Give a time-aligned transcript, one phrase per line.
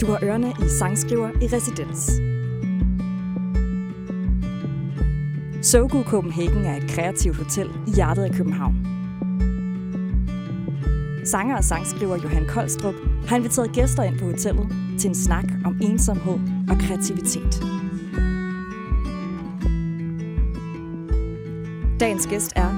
[0.00, 2.10] Du har ørerne i Sangskriver i Residens.
[5.66, 8.74] Sogo Copenhagen er et kreativt hotel i hjertet af København.
[11.24, 12.94] Sanger og sangskriver Johan Koldstrup
[13.26, 14.66] har inviteret gæster ind på hotellet
[14.98, 16.38] til en snak om ensomhed
[16.70, 17.62] og kreativitet.
[22.00, 22.70] Dagens gæst er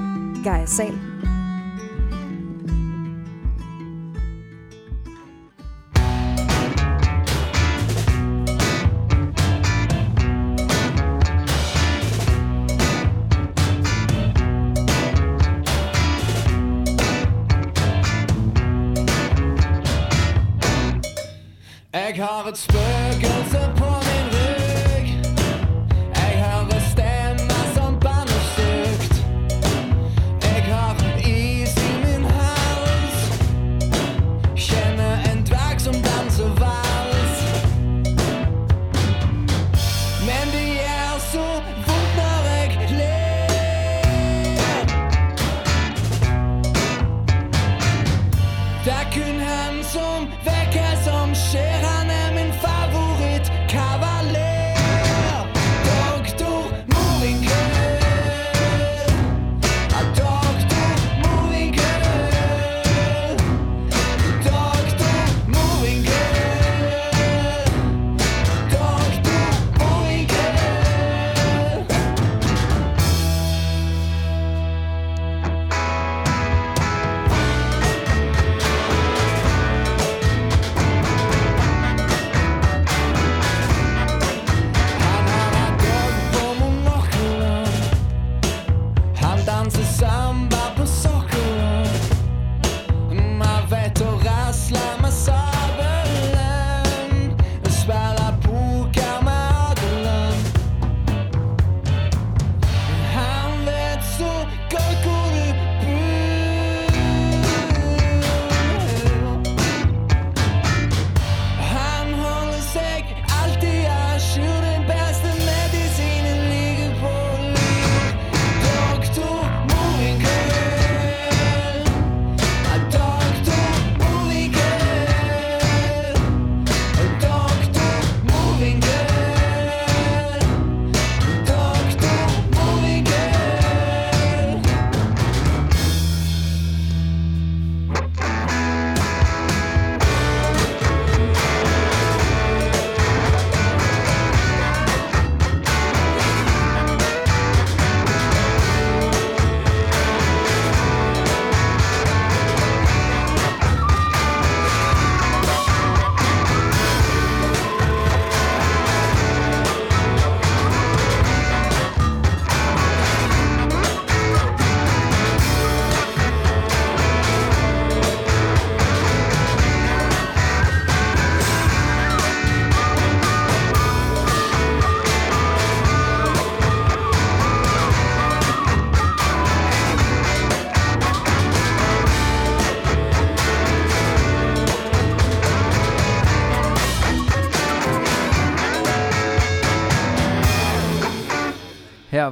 [0.44, 1.09] Gaia Sal.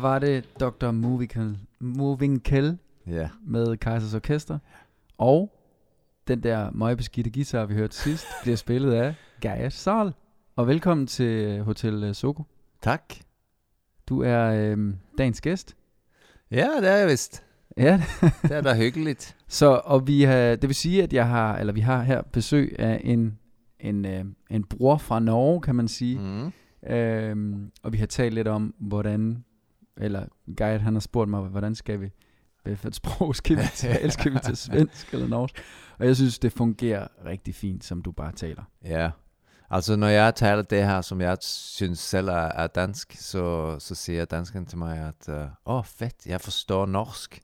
[0.03, 0.91] Var det Dr.
[0.91, 3.29] Moving, Moving Kell Ja.
[3.47, 4.59] med Kaisers Orkester.
[5.19, 5.53] Og
[6.29, 10.13] den der møgbeskidte guitar, vi hørte sidst, bliver spillet af Gaia Sal.
[10.57, 12.43] Og velkommen til Hotel øh, Soko.
[12.83, 13.15] Tak.
[14.09, 15.77] Du er øh, dagens gæst.
[16.51, 17.45] Ja, det er jeg vist.
[17.77, 18.03] Ja,
[18.43, 19.37] Det er da hyggeligt.
[19.49, 22.77] så og vi har, det vil sige, at jeg har, eller vi har her besøg
[22.79, 23.39] af en,
[23.81, 26.19] en, øh, en bror fra Norge, kan man sige.
[26.19, 26.53] Mm.
[26.91, 29.45] Øhm, og vi har talt lidt om, hvordan,
[30.01, 30.25] eller
[30.57, 32.11] Geir han har spurgt mig, hvordan skal vi,
[32.63, 35.63] hvad for et sprog skal vi tale, skal vi til svensk eller norsk?
[35.99, 38.63] Og jeg synes, det fungerer rigtig fint, som du bare taler.
[38.85, 39.11] Ja.
[39.71, 43.95] Altså, når jeg taler det her, som jeg synes selv er, er dansk, så, så
[43.95, 47.41] siger dansken til mig, at åh, oh, fedt, jeg forstår norsk.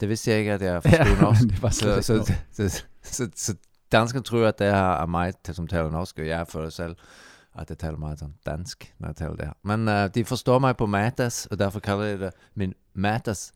[0.00, 1.42] Det vidste jeg ikke, at jeg forstod Ja, norsk.
[1.42, 3.54] det var så, så, så, så, så, så
[3.92, 6.96] dansken tror, at det her er mig, som taler norsk, og jeg føler selv,
[7.60, 9.52] at jeg taler meget sådan dansk, når jeg taler det her.
[9.62, 13.52] Men uh, de forstår mig på matas, og derfor kalder jeg det min matas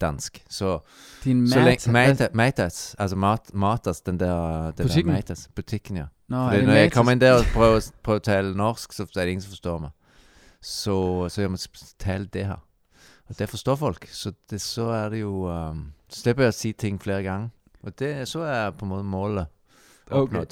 [0.00, 0.44] dansk.
[0.48, 0.78] Så,
[1.24, 5.12] Din så mat, længe, mata, matas, altså mat, matas, den der, den Butikken?
[5.12, 6.04] der matas, butikken, ja.
[6.28, 6.94] Nå, Fordi er det når jeg Matas?
[6.94, 9.78] kommer ind der og prøver, prøver at tale norsk, så er det ingen, som forstår
[9.78, 9.90] mig.
[10.62, 11.56] Så, så jeg må
[11.98, 12.66] tale det her.
[13.28, 14.08] Og det forstår folk.
[14.08, 15.68] Så, det, så er det jo...
[15.68, 17.50] Um, så slipper jeg at sige ting flere gange.
[17.82, 19.46] Og det, så er på en måde målet
[20.10, 20.44] Okay.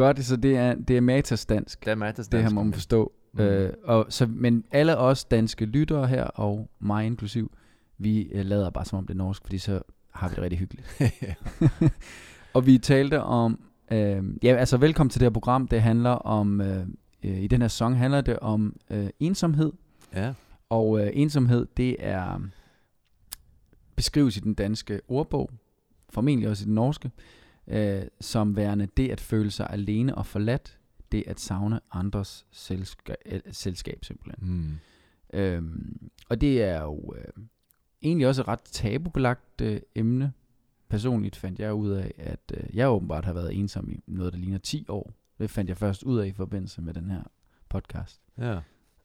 [0.00, 0.16] Opnået.
[0.16, 1.84] Godt, så det er, det er metastansk.
[1.84, 3.12] Det er Mattes Det her må man forstå.
[3.32, 3.40] Mm.
[3.40, 7.52] Øh, og så, men alle os danske lyttere her, og mig inklusiv,
[7.98, 9.82] vi øh, lader bare som om det er norsk, fordi så
[10.14, 10.88] har vi det rigtig hyggeligt.
[12.54, 13.60] og vi talte om,
[13.92, 16.86] øh, ja altså velkommen til det her program, det handler om, øh,
[17.24, 19.72] øh, i den her sæson handler det om øh, ensomhed,
[20.14, 20.32] ja.
[20.70, 22.40] og øh, ensomhed det er,
[23.96, 25.50] beskrives i den danske ordbog,
[26.10, 27.10] formentlig også i den norske,
[27.68, 30.78] øh, som værende det at føle sig alene og forladt,
[31.12, 34.50] det at savne andres selskab, øh, selskab simpelthen.
[34.50, 34.78] Mm.
[35.38, 37.44] Øhm, og det er jo øh,
[38.02, 40.32] egentlig også et ret tabubelagt øh, emne.
[40.88, 44.38] Personligt fandt jeg ud af, at øh, jeg åbenbart har været ensom i noget, der
[44.38, 45.12] ligner 10 år.
[45.38, 47.22] Det fandt jeg først ud af i forbindelse med den her
[47.68, 48.22] podcast.
[48.38, 48.60] Ja.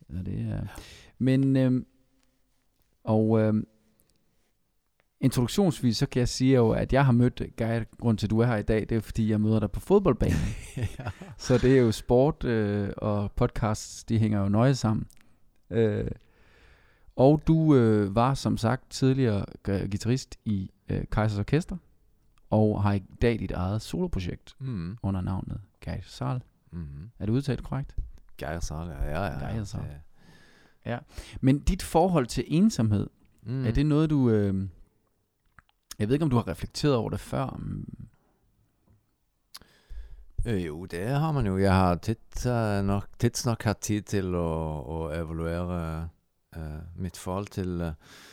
[0.09, 0.65] Så det er,
[1.17, 1.83] men, øh,
[3.03, 3.63] og øh,
[5.21, 8.39] introduktionsvis, så kan jeg sige jo, at jeg har mødt Geir, grund til, at du
[8.39, 10.37] er her i dag, det er fordi, jeg møder dig på fodboldbanen.
[10.99, 11.05] ja.
[11.37, 15.05] Så det er jo sport øh, og podcasts, de hænger jo nøje sammen.
[15.69, 16.11] Øh,
[17.15, 21.77] og du øh, var som sagt tidligere gu- guitarist i øh, Kaisers Orkester,
[22.49, 24.97] og har i dag dit eget soloprojekt Mm.
[25.03, 26.41] under navnet Geir Sal.
[26.71, 27.09] Mm.
[27.19, 27.95] Er det udtalt korrekt?
[28.37, 29.53] Geir Sal, ja, ja, ja.
[29.53, 29.81] Geir Sal.
[30.85, 30.99] Det-
[31.41, 33.07] Men dit forhold til ensomhed,
[33.43, 33.65] mm.
[33.65, 34.29] er det noget du...
[34.29, 34.67] Øh,
[35.99, 37.59] jeg ved ikke, om du har reflekteret over det før.
[40.45, 41.57] Øh, jo, det har man jo.
[41.57, 44.49] Jeg har tit, uh, nok, tidsnok hatt tid til å,
[44.81, 45.79] å evaluere
[46.57, 48.29] øh, uh, mitt forhold til øh, uh,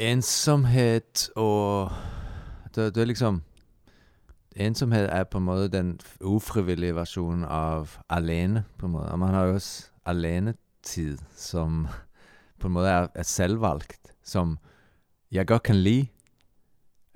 [0.00, 1.90] ensomhet og
[2.74, 3.42] det, det er liksom
[4.56, 5.92] Ensomhet er på en måte den
[6.26, 8.64] ufrivillige versjonen av alene.
[8.78, 9.12] på en måte.
[9.12, 11.86] Og Man har jo også alenetid som
[12.58, 14.58] på en måte er, er selvvalgt, som
[15.30, 16.08] jeg godt kan lide,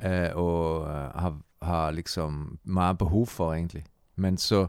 [0.04, 3.84] eh, og øh, har, har liksom meget behov for, egentlig.
[4.16, 4.66] Men så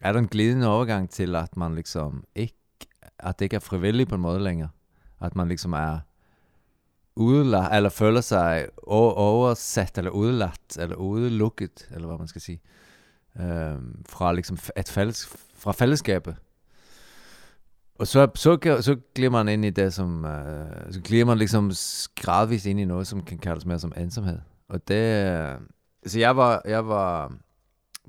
[0.00, 2.54] er der en glidende overgang til at man liksom ikke
[3.18, 4.68] At det ikke er frivilligt på en måde længere.
[5.20, 5.98] At man liksom er
[7.16, 12.60] udeladt, eller føler sig oversat, eller udeladt, eller udelukket, eller hvad man skal sige,
[13.40, 13.78] øh,
[14.08, 16.36] fra liksom et fælles, fra fællesskabet.
[17.98, 21.72] Og så, så, så glider man ind i det som, øh, så glider man liksom
[22.16, 24.38] gradvist ind i noget, som kan kaldes mere som ensomhed.
[24.68, 25.58] Og det,
[26.06, 27.32] så jeg var, jeg var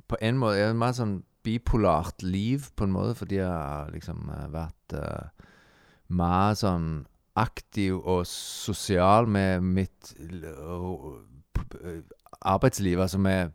[0.07, 3.89] på en måde, jeg havde meget sådan bipolart liv på en måde, fordi jeg har
[3.91, 5.27] liksom øh, været øh,
[6.07, 7.05] meget sådan
[7.35, 10.41] aktiv og social med mit øh,
[11.81, 12.03] øh,
[12.41, 13.49] arbejdsliv, altså med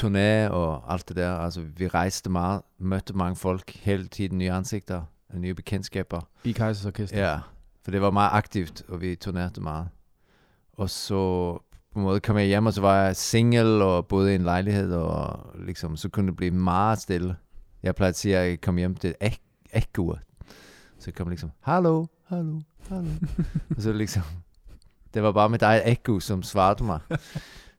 [0.00, 1.36] turné og alt det der.
[1.36, 5.02] Altså, vi rejste meget, mødte mange folk, hele tiden nye ansigter,
[5.34, 6.20] nye bekendtskaber.
[6.44, 7.30] I Kaisers Orkester?
[7.30, 7.40] Ja,
[7.84, 9.88] for det var meget aktivt, og vi turnerede meget.
[10.72, 11.58] Og så
[11.94, 14.42] på en måde kom jeg hjem, og så var jeg single og boede i en
[14.42, 17.36] lejlighed, og liksom, så kunne det blive meget stille.
[17.82, 19.38] Jeg plejede at sige, at jeg kom hjem til ek
[19.72, 20.16] ekkoer.
[20.98, 23.10] Så kom liksom, hallo, hallo, hallo.
[23.76, 24.22] og så liksom,
[25.14, 27.00] det var bare mit eget ekko, som svarede mig.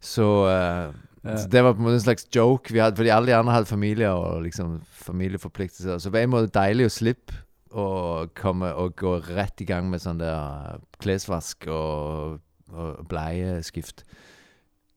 [0.02, 0.44] Så,
[0.90, 0.96] uh,
[1.26, 1.38] Ja.
[1.38, 3.52] så det var på en måde en slags joke, vi havde, fordi alle de andre
[3.54, 5.98] havde familier og liksom familieforpligtelser.
[5.98, 7.34] Så var en måde dejligt at slippe
[7.72, 10.62] og komme og gå ret i gang med sådan der
[11.00, 14.06] klæsvask og, og blejeskift.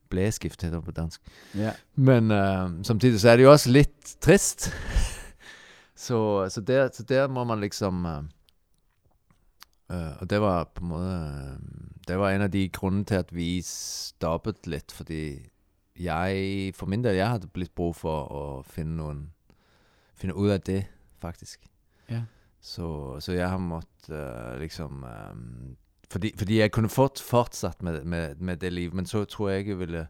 [0.09, 1.21] Blægeskift hedder det på dansk.
[1.55, 1.73] ja.
[1.95, 4.73] Men øh, samtidig så er det jo også lidt trist.
[6.07, 8.23] så, så, der, så der må man liksom øh,
[9.91, 11.69] øh, Og det var på en måde øh,
[12.09, 15.39] Det var en af de grunde til at vi stoppede lidt Fordi
[15.99, 19.33] jeg For min del, jeg havde blivet brug for at finde nogen
[20.15, 20.87] Finde ud af det
[21.19, 21.61] faktisk
[22.11, 22.23] Ja.
[22.61, 25.37] Så, så jeg har måttet øh, liksom øh,
[26.11, 29.59] fordi, fordi jeg kunne fort, fortsat med, med, med det liv, men så tror jeg
[29.59, 30.07] ikke, jeg ville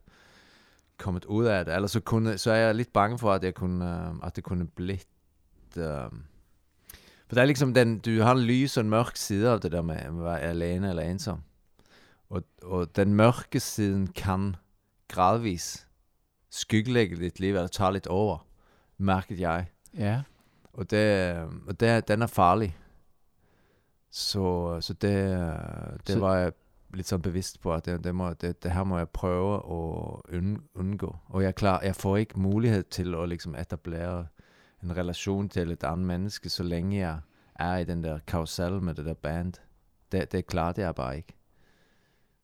[0.99, 1.75] kommet ud af det.
[1.75, 4.45] Eller så, kunne, så er jeg lidt bange for, at, jeg kunne, øh, at det
[4.45, 4.99] kunne blive...
[5.77, 6.11] Øh,
[7.29, 9.73] for det er liksom den, du har en lys og en mørk side af det
[9.73, 11.43] der med at være alene eller ensom.
[12.31, 14.57] Og, og den mørke siden kan
[15.09, 15.87] gradvis
[16.51, 18.47] skyggelægge dit liv, eller tage lidt over,
[18.99, 19.67] mærket jeg.
[19.99, 20.23] Ja.
[20.73, 21.37] Og, det,
[21.67, 22.77] og det, den er farlig.
[24.11, 25.13] Så, så det,
[26.07, 26.53] det Så- var jeg
[26.95, 30.35] lidt så bevidst på, at det, det, må, det, det her må jeg prøve at
[30.35, 31.17] und, undgå.
[31.27, 34.27] Og jeg, er klar, jeg får ikke mulighed til at liksom etablere
[34.83, 37.19] en relation til et andet menneske, så længe jeg
[37.55, 39.53] er i den der karusel med det der band.
[40.13, 41.35] Det, det klarte jeg bare ikke.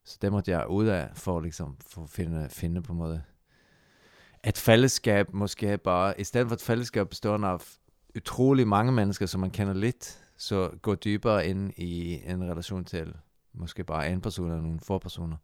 [0.05, 3.23] Så det måtte jeg ud af, for liksom, for at finde, finde på en måde
[4.47, 7.59] et fællesskab måske bare, i stedet for et fællesskab bestående af
[8.17, 13.15] utrolig mange mennesker, som man kender lidt, så gå dybere ind i en relation til
[13.53, 15.37] måske bare en person eller nogle få personer,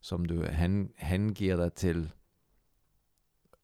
[0.00, 2.12] som du han, han giver dig til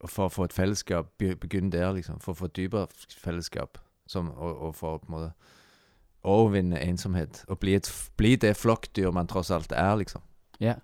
[0.05, 2.87] for at få et fællesskab, begynde der, liksom, for at få et dybere
[3.19, 5.33] fællesskab, som, og, og for på en måde
[6.23, 10.23] overvinde ensomhed, og blive, et, blive det flokdyr, man trods alt er, liksom.
[10.61, 10.75] Ja.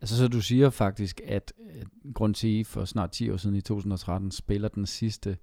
[0.00, 3.56] Altså, så du siger faktisk, at at grund til, I for snart 10 år siden
[3.56, 5.38] i 2013 spiller den sidste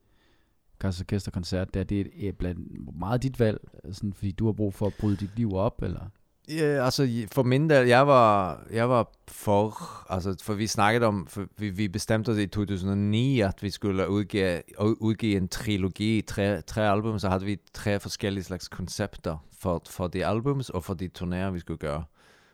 [0.86, 3.62] orkesterkoncert der det er blandt meget dit valg,
[3.92, 6.10] sådan, fordi du har brug for at bryde dit liv op, eller?
[6.50, 9.78] Ja, altså for min del, jeg var, jeg var for,
[10.14, 14.10] altså for vi snakkede om, for vi, vi bestemte os i 2009, at vi skulle
[14.10, 19.82] udgive, udgive en trilogi, tre, tre album, så havde vi tre forskellige slags koncepter for,
[19.90, 22.04] for de albums og for de turnéer, vi skulle gøre.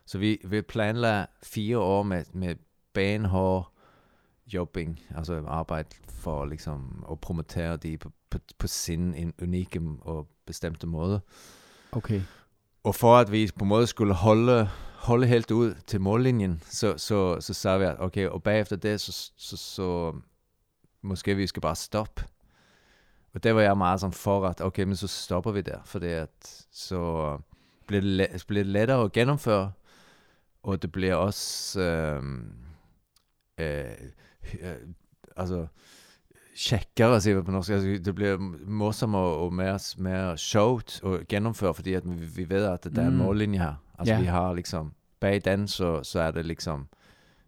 [0.06, 2.56] Så vi, vi planlagde fire år med, med
[2.94, 3.74] benhård
[4.54, 10.88] jobbing, altså arbejde for liksom at promotere de på, på, på sin unikke og bestemte
[10.88, 11.22] måde.
[11.92, 12.22] Okay.
[12.84, 16.98] Og for at vi på en måde skulle holde, holde helt ud til mållinjen, så,
[16.98, 20.14] så, så sagde vi, at okay, og bagefter det, så, så, så
[21.02, 22.24] måske vi skal bare stoppe.
[23.34, 26.00] Og det var jeg meget sådan for, at okay, men så stopper vi der, for
[26.00, 27.38] det at så
[27.88, 29.72] bliver det, let, bliver det lettere at gennemføre,
[30.64, 32.24] og det bliver også øh,
[33.58, 33.86] øh,
[34.62, 34.76] øh,
[35.36, 35.68] altså
[36.58, 37.70] kjekkere, sier vi på norsk.
[37.76, 42.66] Altså, det blir morsommere og mer, mer showt å gjennomføre, fordi at vi, vi vet
[42.72, 43.24] at det er en Mm.
[43.26, 43.76] mållinje her.
[44.00, 44.20] Altså, Ja.
[44.20, 46.88] vi har liksom Bag den, så, så er det liksom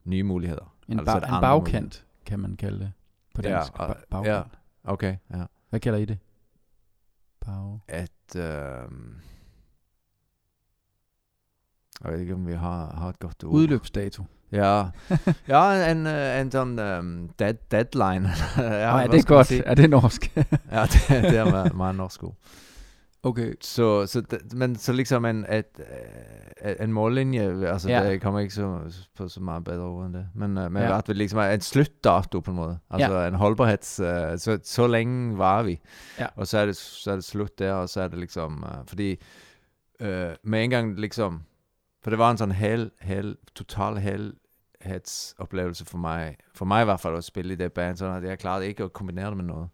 [0.06, 0.66] nye muligheder.
[0.88, 2.92] En, Altså, ba- en bagkant, kan man kalde det
[3.36, 3.74] på Ja, dansk.
[3.74, 4.26] Ba- bagkant.
[4.28, 4.42] Ja,
[4.92, 5.16] okay.
[5.34, 5.44] Ja.
[5.70, 6.18] Hvad kalder I det?
[7.46, 7.80] Bag...
[7.90, 8.90] Et øh,
[12.04, 13.54] Jeg vet ikke om vi har, har et godt ord.
[13.54, 14.24] Udløbsdato.
[14.52, 14.90] Ja,
[15.48, 18.32] ja en, en, en sånn um, dead, deadline.
[18.58, 19.48] ja, Ja, hva er det godt?
[19.52, 19.60] si?
[19.66, 20.30] Er det norsk?
[20.72, 22.36] Ja, det, det er meget, meget norsk ord.
[23.24, 23.54] okay.
[23.62, 25.80] Så, så det, men så liksom en, et,
[26.62, 28.04] eh, en mållinje, altså Ja.
[28.10, 28.70] det kommer ikke så,
[29.18, 30.26] på så meget bedre ord end det.
[30.36, 30.98] Men, men Ja.
[30.98, 32.78] at vi liksom en sluttdato på en måde.
[32.92, 35.80] Altså en holdbarhets, eh, så, så længe var vi.
[36.20, 36.28] Ja.
[36.36, 38.82] Og så er, det, så er det slut der, og så er det liksom, eh,
[38.88, 39.12] fordi
[40.00, 41.42] eh, med en gang liksom,
[42.02, 43.98] for det var en sådan hel, hel, total
[44.82, 48.40] helhedsoplevelse for mig, for mig i hvert fald at spille i det band, at jeg
[48.40, 49.70] klarede ikke at kombinere det med noget.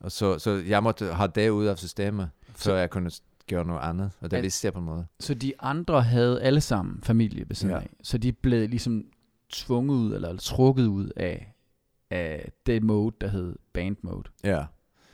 [0.00, 3.10] Og så, så jeg måtte have det ud af systemet, så jeg kunne
[3.48, 5.06] gøre noget andet, og det Al- vidste jeg på en måde.
[5.20, 7.80] Så de andre havde alle sammen familie ved siden Ja.
[7.80, 7.90] af.
[8.02, 9.04] Så de blev ligesom
[9.52, 11.54] tvunget ud, eller trukket ud af,
[12.10, 14.28] af det mode, der hed band mode.
[14.44, 14.64] Ja,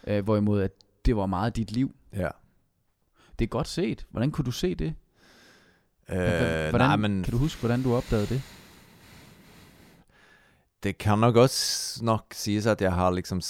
[0.08, 0.70] Øh, hvorimod, at
[1.06, 1.94] det var meget dit liv.
[2.12, 2.28] ja.
[3.38, 4.06] Det er godt set.
[4.10, 4.94] Hvordan kunne du se det?
[6.08, 8.42] Øh, hvordan, nej, men Kan du huske, hvordan du opdagede det?
[10.82, 13.42] det kan nok også nok siges, at jeg har liksom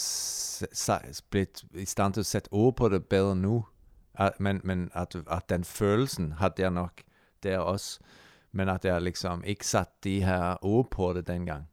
[1.31, 3.65] blitt i stand til at sætte ord på det bedre nu.
[4.15, 6.93] At, men men at, at den følelsen havde jeg nok
[7.43, 7.99] der også.
[8.53, 11.69] Men at jeg liksom ikke satte de her ord på det dengang.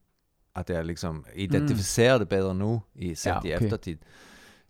[0.55, 3.97] At jeg liksom identificerer det bedre nu, i set Ja, i okay.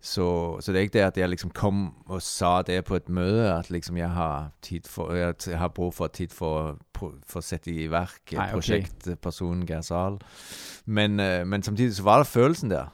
[0.04, 3.08] Så, så det er ikke det, at jeg liksom kom og sa det på et
[3.08, 7.44] møde, at liksom jeg har tid for, jeg har brug for tid for, for, at
[7.44, 8.50] sætte i værk okay.
[8.52, 9.16] projekt, okay.
[9.16, 10.18] personen Gersal.
[10.84, 12.86] Men, øh, men samtidig så var der følelsen der,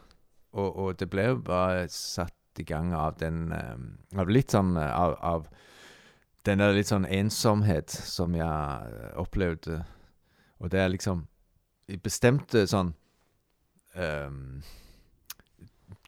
[0.53, 5.17] og, og det blev bare sat i gang av den, øh, av lidt sådan, av,
[5.21, 5.47] av
[6.47, 8.81] den der lidt sådan ensomhed, som jeg
[9.15, 9.85] oplevede.
[10.61, 11.27] Og det er liksom,
[11.89, 12.95] i bestemte sådan,
[13.97, 14.63] øh,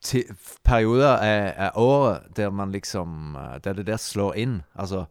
[0.02, 0.25] til
[0.64, 4.61] perioder af, af året, der man liksom, øh, der det der slår ind.
[4.75, 5.04] Altså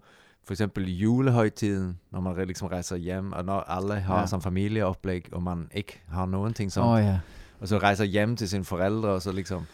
[0.43, 4.25] for eksempel julehøjtiden, når man liksom rejser hjem, og når alle har Ja.
[4.25, 7.19] sådan familieoplæg, og man ikke har nogen ting sådan, oh, ja.
[7.59, 9.65] og så rejser hjem til sine forældre, og så liksom,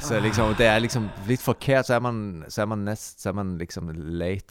[0.00, 3.28] så liksom, det er liksom lidt forkert, så er man, så er man næst, så
[3.28, 4.44] er man liksom late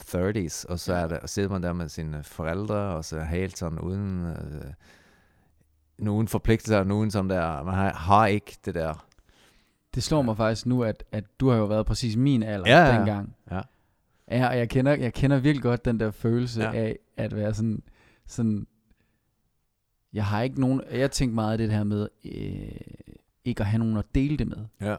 [0.47, 3.57] 30s, og så er det, og sidder man der med sine forældre, og så helt
[3.57, 4.71] sådan uden øh,
[5.99, 9.05] nogen forpligtelser, nogen som der, man har, har ikke det der.
[9.95, 12.79] Det slår mig faktisk nu, at, at du har jo været præcis min alder Ja,
[12.79, 12.97] ja, ja.
[12.97, 13.35] dengang.
[13.51, 13.61] Ja.
[14.31, 16.71] Ja, og jeg kender, jeg kender virkelig godt den der følelse ja.
[16.71, 16.79] Ja.
[16.79, 17.83] af at være sådan,
[18.27, 18.67] sådan,
[20.13, 22.71] jeg har ikke nogen, jeg tænker meget af det her med, øh,
[23.45, 24.95] ikke at have nogen at dele det med Ja.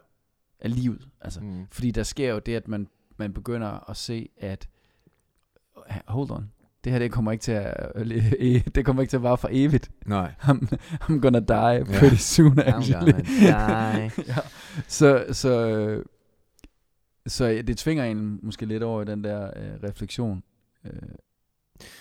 [0.60, 1.08] af livet.
[1.20, 1.66] Altså, Mm.
[1.70, 4.68] fordi der sker jo det, at man, man begynder at se, at,
[6.06, 6.52] hold on,
[6.84, 7.74] det her det kommer ikke til at,
[8.74, 9.90] det kommer ikke til at vare for evigt.
[10.06, 10.32] Nej.
[10.42, 10.68] I'm,
[11.02, 13.12] I'm gonna die pretty soon, actually.
[13.12, 14.10] die.
[14.28, 14.38] ja.
[14.88, 16.04] Så, så, øh,
[17.26, 20.42] så det tvinger en måske lidt over i den der øh, refleksion.
[20.86, 20.92] Øh,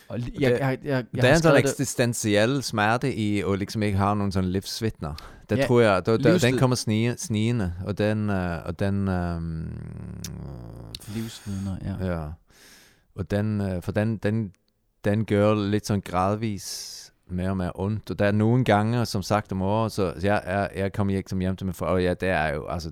[0.08, 3.84] og jeg, jeg, jeg, jeg, det har er en sådan eksistentiel smerte i at liksom
[3.84, 5.14] ikke have nogen sådan livsvittner.
[5.50, 9.08] Det Ja, tror jeg, der, der, den kommer snige, snigende, og den, øh, og den,
[9.08, 9.42] øh,
[11.16, 12.14] livsvidner, ja.
[12.14, 12.28] ja,
[13.16, 14.52] og den, øh, for den, den,
[15.04, 16.96] den gør lidt sådan gradvis
[17.28, 18.12] mere og mere ondt.
[18.12, 21.30] Og der er nogle gange, som sagt om året, så jeg, jeg, jeg kommer ikke
[21.30, 22.92] som hjem til min far, og ja, det er jo, altså,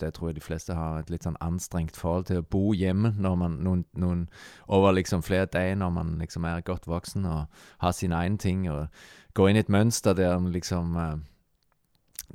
[0.00, 3.14] der tror jeg, de fleste har et lidt sådan anstrengt forhold til at bo hjemme,
[3.18, 4.26] når man nogle, nogle,
[4.68, 7.44] over liksom flere dage, når man liksom er godt voksen og
[7.78, 8.86] har sine egne ting, og
[9.34, 11.18] går ind i et mønster, der man liksom uh, øh,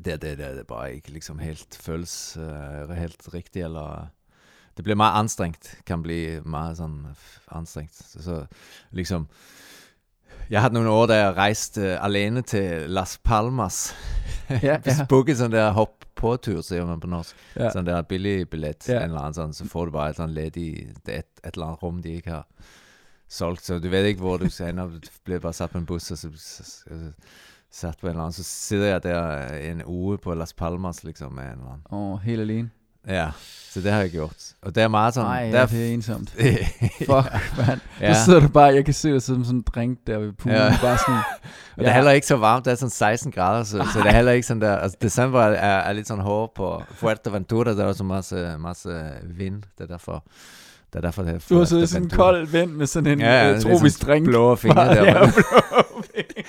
[0.05, 4.07] det, det, det, det bare ikke liksom helt føles uh, helt rigtigt, eller
[4.77, 7.05] det bliver meget anstrengt, kan blive meget sådan
[7.51, 7.95] anstrengt.
[7.95, 8.45] Så, så
[8.91, 9.27] liksom,
[10.49, 13.95] jeg havde nogle år, da jeg rejste uh, alene til Las Palmas.
[14.49, 15.05] Ja, ja.
[15.09, 17.35] Booket sådan der hop på tur, siger man på norsk.
[17.55, 17.69] Ja.
[17.69, 18.97] Sådan der billig billet, Ja.
[18.97, 21.83] en eller anden sådan, så får du bare et sådan ledig, et, et eller andet
[21.83, 22.47] rum, de ikke har
[23.29, 23.65] solgt.
[23.65, 25.85] Så du ved ikke, hvor du skal hen, og du bliver bare sat på en
[25.85, 27.11] bus, og så, så, så, så
[27.71, 28.33] sat på en eller anden.
[28.33, 31.81] Så sidder jeg der en uge på Las Palmas, liksom, med en eller anden.
[31.91, 32.69] Åh, helt alene.
[33.07, 33.29] Ja,
[33.71, 34.35] så det har jeg gjort.
[34.61, 35.29] Og det er meget sådan...
[35.29, 36.29] Nej, der ja, er det er ensomt.
[36.97, 37.07] Fuck.
[37.67, 37.79] Mand.
[38.01, 38.13] Ja.
[38.13, 40.61] Så sidder du bare, jeg kan se dig som sådan en drink der ved poolen.
[40.61, 40.77] Ja.
[40.81, 41.21] Bare sådan,
[41.77, 44.07] Og det er heller ikke så varmt, det er sådan 16 grader, så, så det
[44.07, 47.83] er heller ikke sådan der, altså december er, er lidt sådan hård på Fuerteventura, der
[47.83, 49.03] er også masse, masse
[49.37, 50.23] vind, det er derfor,
[50.93, 53.11] det er derfor det er du har siddet i sådan en kold vind med sådan
[53.13, 54.25] en Ja, ja, er tropisk drink.
[54.25, 56.43] blå fingre Bare- der, ja, blå fingre.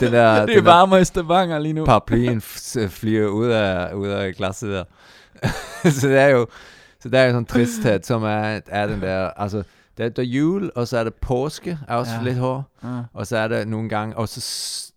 [0.00, 1.84] Det der, det er den der varmere i Stavanger lige nu.
[1.84, 2.40] paraplyen
[2.88, 4.84] flyver ud af, ud af glasset der.
[6.00, 6.46] så det er jo,
[7.00, 9.62] så der er jo sådan en tristhed, som er, er den der, altså,
[9.98, 12.22] der, er- der er jul, og så er det påske, er også Ja.
[12.22, 12.62] lidt hård.
[12.84, 13.02] Ja.
[13.12, 14.92] Og så er det nogle gange, og så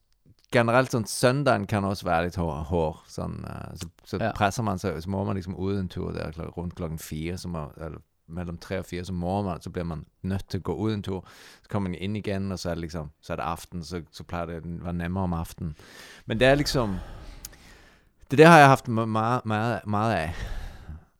[0.51, 4.31] generelt sådan søndagen kan også være lidt hård, hård sådan, uh, så, så Ja.
[4.35, 7.37] presser man sig, så må man ligesom ud en tur der klok, rundt klokken 4,
[7.37, 10.57] så må, eller mellem 3 og 4, så må man, så bliver man nødt til
[10.57, 11.25] at gå ud en tur,
[11.63, 14.01] så kommer man ind igen, og så er det liksom, så er det aften, så,
[14.11, 15.75] så plejer det at være nemmere om aftenen.
[16.25, 16.95] Men det er liksom,
[18.31, 20.33] det der har jeg haft me- meget, meget, meget af.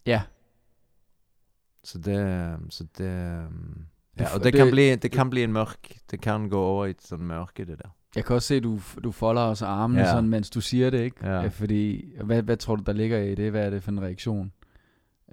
[0.06, 0.22] ja.
[1.84, 3.86] Så det, så det, øhm,
[4.20, 6.62] ja, Det- og det, det- kan blive, det kan blive en mørk, det kan gå
[6.64, 7.90] over i et sådan mørke, det der.
[8.16, 10.06] Jeg kan også se, at du, du folder også armene, ja.
[10.06, 10.12] Ja.
[10.14, 11.28] sådan, mens du siger det, ikke?
[11.28, 11.44] Ja.
[11.46, 13.52] Øh, Fordi, hvad, hvad tror du, der ligger i det?
[13.52, 14.52] Hvad er det for en reaktion?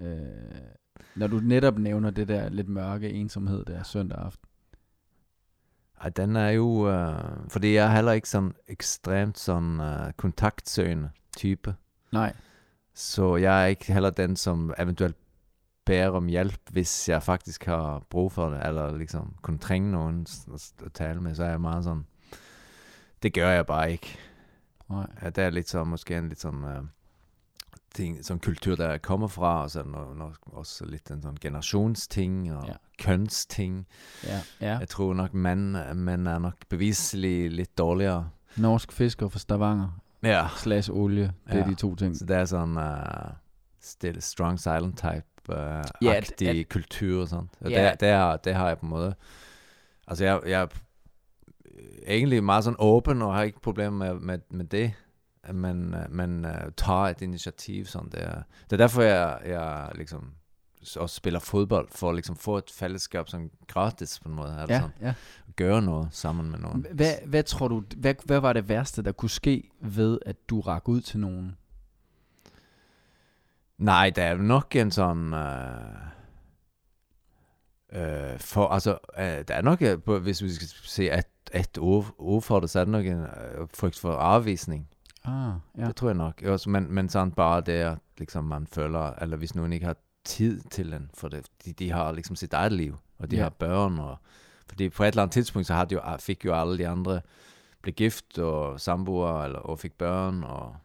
[0.01, 0.17] Øh,
[1.15, 4.45] når du netop nævner det der lidt mørke ensomhed der søndag aften.
[6.01, 11.09] Ej, den er jo, øh, fordi jeg er heller ikke sådan ekstremt sådan øh, kontaktsøgende
[11.39, 11.75] type.
[12.11, 12.33] Nej.
[12.93, 15.15] Så jeg er ikke heller den, som eventuelt
[15.85, 20.27] beder om hjælp, hvis jeg faktisk har brug for det, eller liksom kunne trænge nogen
[20.85, 22.05] at tale med, så er jeg meget sådan,
[23.23, 24.17] det gør jeg bare ikke.
[24.89, 25.07] Nej.
[25.21, 26.83] Ja, det er lidt så, måske en lidt sådan, øh,
[27.95, 32.53] ting, sådan kultur, der jeg kommer fra, og så no, også lidt en sådan generationsting,
[32.55, 32.73] og Ja.
[32.99, 33.87] kønsting.
[34.23, 34.41] Ja.
[34.61, 34.77] ja.
[34.77, 38.29] Jeg tror nok, mænd, mænd er nok beviseligt lidt dårligere.
[38.57, 40.47] Norsk fisker fra Stavanger Ja.
[40.57, 41.23] slash olie.
[41.47, 41.63] Det er Ja.
[41.63, 42.17] de to ting.
[42.17, 43.31] Så det er sådan uh,
[43.81, 45.55] still, strong silent type uh,
[46.01, 47.49] Ja, agtig at, kultur og sådan.
[47.61, 47.91] Og Ja.
[47.91, 49.15] det, det, har, det har jeg på en måde.
[50.07, 54.65] Altså jeg, jeg er egentlig meget sådan åben og har ikke problemer med, med, med
[54.65, 54.93] det.
[55.53, 58.41] Men, øh, men uh, tager et initiativ sådan der.
[58.63, 60.31] Det er derfor jeg, jeg liksom
[60.97, 64.59] også spiller fodbold, for at liksom få et fællesskab sådan gratis på en måde.
[64.59, 65.13] Altså Ja, sådan, ja.
[65.55, 66.85] gøre noget sammen med nogen.
[66.93, 70.59] Hvad, hvad tror du, hvad, hvad var det værste, der kunne ske ved, at du
[70.59, 71.57] rak ud til nogen?
[73.77, 75.33] Nej, der er nok en sådan...
[75.33, 75.95] Øh,
[77.93, 82.05] øh, for, altså, øh, der er nok, øh, hvis vi skal se et, et ord,
[82.17, 84.89] ord for det, så er der nok en øh, frygt for afvisning.
[85.23, 85.81] Ah, ja.
[85.81, 85.87] Ja.
[85.87, 86.41] Det tror jeg nok.
[86.45, 89.95] Også, men, men sådan bare det, at liksom, man føler, eller hvis nogen ikke har
[90.23, 93.41] tid til den, for det, de, de har liksom sit eget liv, og de Ja.
[93.43, 94.17] har børn, og,
[94.69, 97.21] fordi på et eller andet tidspunkt, så havde jo, fik jo alle de andre,
[97.81, 100.75] blev gift og samboer, eller, og fik børn, og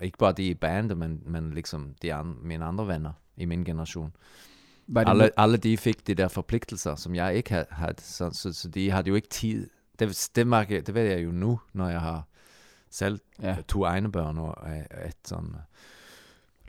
[0.00, 3.64] ikke bare de i bandet, men, men liksom de an, mine andre venner i min
[3.64, 4.12] generation.
[4.86, 8.30] Var det Alle, alle de fik de der forpligtelser, som jeg ikke havde, havde så,
[8.32, 9.70] så, så de havde jo ikke tid.
[9.98, 12.22] Det, det, mærker, det ved jeg jo nu, når jeg har
[12.90, 13.56] selv Ja.
[13.68, 14.56] to egne børn og
[15.06, 15.54] et sådan, øh,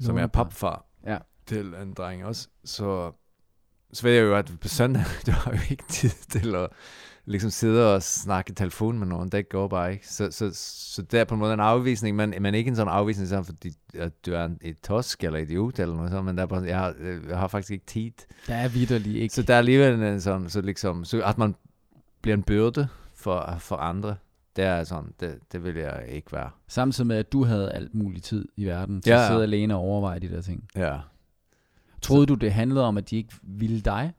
[0.05, 0.29] som er Lånebarn.
[0.29, 1.17] papfar Ja.
[1.55, 2.47] Til en dreng også.
[2.63, 3.11] Så,
[3.93, 6.67] så ved jeg jo, at på søndag, du har jo ikke tid til at
[7.25, 9.29] liksom sidde og snakke i telefon med nogen.
[9.29, 10.07] Det går bare ikke.
[10.07, 12.93] Så, så, så det er på en måde en afvisning, men, men ikke en sådan
[12.93, 16.37] afvisning, sådan, fordi at du er en, et tosk eller idiot eller noget sådan, men
[16.37, 16.95] der er bare, jeg, har,
[17.29, 18.11] jeg har faktisk ikke tid.
[18.47, 19.35] Der er vidderlig ikke.
[19.35, 21.55] Så der er alligevel en sådan, så liksom, så at man
[22.21, 24.15] bliver en byrde for, for andre,
[24.55, 26.49] det er sådan, det, det vil jeg ikke være.
[26.67, 29.27] Samtidig med, at du havde alt mulig tid i verden til Ja, at ja.
[29.27, 30.67] sidde alene og overveje de der ting.
[30.75, 30.97] Ja.
[32.01, 34.13] Troede du, det handlede om, at de ikke ville dig?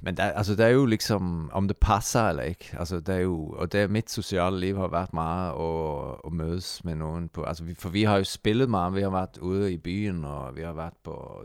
[0.00, 3.20] Men der, altså, der er jo liksom, om det passer eller ikke, altså, der er
[3.20, 7.42] jo, og det, mit sociale liv har været meget at, at mødes med nogen på,
[7.42, 10.56] altså, vi, for vi har jo spillet meget, vi har været ude i byen, og
[10.56, 11.44] vi har været på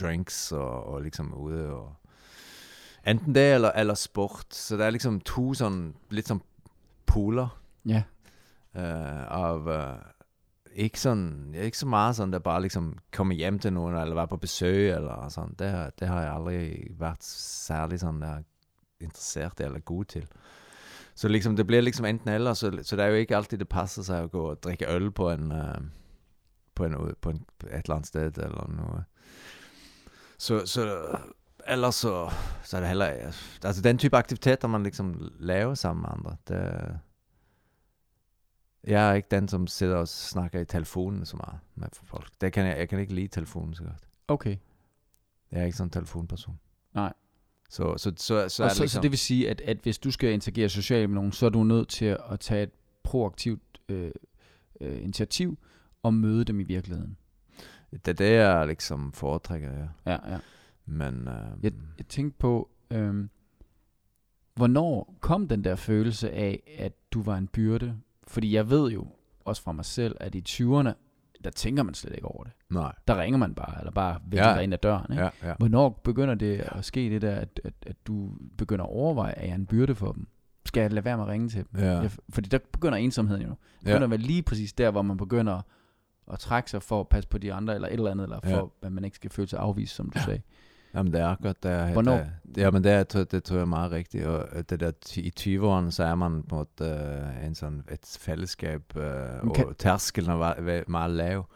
[0.00, 1.94] drinks, og, og liksom ude, og
[3.06, 4.54] Enten det, eller, eller sport.
[4.54, 5.78] Så det er liksom to sånn
[6.12, 6.42] litt sånn
[7.08, 7.54] poler
[7.88, 8.02] Ja.
[8.74, 10.02] eh, av eh,
[10.78, 14.28] ikke, sånn, ikke så meget sådan, der bare liksom komme hjem til nogen, eller være
[14.28, 15.54] på besøg eller sådan.
[15.58, 18.42] Det, det har jeg aldrig været særlig sådan der
[19.00, 20.26] interesseret eller god til.
[21.14, 23.68] Så liksom det blir liksom enten eller, så, så det er jo ikke alltid det
[23.68, 25.82] passer sig at gå og drikke øl på en, uh,
[26.74, 29.04] på, en, på en et eller andet sted eller noget.
[30.38, 31.16] Så, så
[31.68, 32.30] Ellers så,
[32.62, 33.32] så er det heller
[33.64, 36.98] Altså den type aktiviteter man liksom laver sammen med andre, det
[38.88, 42.30] jeg er ikke den som sitter og snakker i telefonen så meget med folk.
[42.40, 44.08] Det kan jeg, jeg kan ikke lide telefonen så godt.
[44.28, 44.56] Okay.
[45.52, 46.58] Jeg er ikke sådan en telefonperson.
[46.94, 47.12] Nej.
[47.70, 49.78] Så, så, så, så og er det så, liksom, så det vil sige, at, at
[49.82, 52.70] hvis du skal interagere socialt med nogen, så er du nødt til at tage et
[53.02, 54.10] proaktivt øh,
[54.80, 55.58] øh, initiativ
[56.02, 57.16] og møde dem i virkeligheden.
[57.90, 60.12] det er det, jeg liksom foretrækker, ja.
[60.12, 60.38] Ja, ja.
[60.86, 63.30] Men øh, Jeg, jeg tænkte på, øhm,
[64.54, 67.96] hvornår kom den der følelse af, at du var en byrde?
[68.28, 69.06] Fordi jeg ved jo,
[69.44, 70.92] også fra mig selv, at i 20'erne,
[71.44, 72.52] der tænker man slet ikke over det.
[72.70, 72.92] nej.
[73.08, 74.54] Der ringer man bare, eller bare vælger Ja.
[74.54, 74.60] ja.
[74.60, 75.06] ind ad døren.
[75.12, 75.22] Ikke?
[75.24, 75.54] Ja, ja.
[75.58, 79.42] Hvornår begynder det at ske det der, at, at, at du begynder at overveje, at
[79.44, 80.26] jeg er en byrde for dem?
[80.66, 81.80] Skal jeg lade være med at ringe til dem?
[81.80, 81.98] Ja.
[82.00, 83.48] Jeg, fordi der begynder ensomheden jo.
[83.48, 83.90] Det Ja.
[83.90, 85.60] begynder at være lige præcis der, hvor man begynder
[86.32, 88.50] at, trække sig for at passe på de andre, eller et eller andet, eller for,
[88.82, 88.86] Ja.
[88.86, 90.40] at man ikke skal føle sig afvist, som du sagde.
[90.98, 91.70] Jamen, det er akkurat det.
[91.70, 92.16] er- Hvornår?
[92.16, 94.26] Det, ja, men det, er, tror- det tror jeg er meget rigtigt.
[94.26, 97.84] Og øh, det der, i 20'erne, så er man på en måte øh, en sådan,
[97.92, 99.02] et fællesskab, øh,
[99.44, 101.46] Men kan- og tærskelen er meget lav.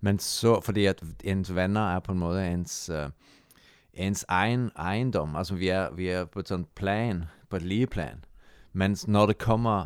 [0.00, 3.08] Men så, fordi at ens venner er på en måde ens, øh,
[3.94, 5.36] ens egen ejendom.
[5.36, 8.24] Altså, vi er, vi er på et sådan plan, på et lige plan.
[8.72, 9.84] Men når det kommer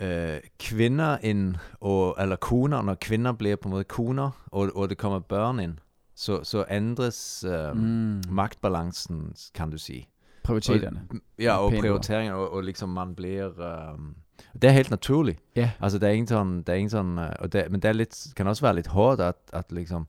[0.00, 4.88] øh, kvinder ind, og, eller koner, når kvinder bliver på en måde koner, og, og
[4.88, 5.74] det kommer børn ind,
[6.14, 8.22] så, så ændres øh, Mm.
[8.28, 10.08] magtbalancen, kan du sige.
[10.44, 11.00] Prioriteterne.
[11.38, 11.82] Ja, og Pænt ord.
[11.82, 13.92] prioritering, og, og liksom man bliver...
[13.94, 14.14] Um,
[14.52, 15.40] det er helt naturligt.
[15.56, 15.70] Ja.
[15.80, 16.58] Altså, det er ingen sådan...
[16.58, 18.86] Det er ingen sådan uh, og det, men det er lidt, kan også være lidt
[18.86, 20.08] hårdt, at, at liksom...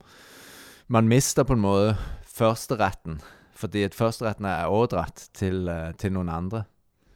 [0.88, 3.20] Man mister på en måde førsteretten,
[3.54, 6.62] fordi at førsteretten er overdratt til, uh, til nogle andre.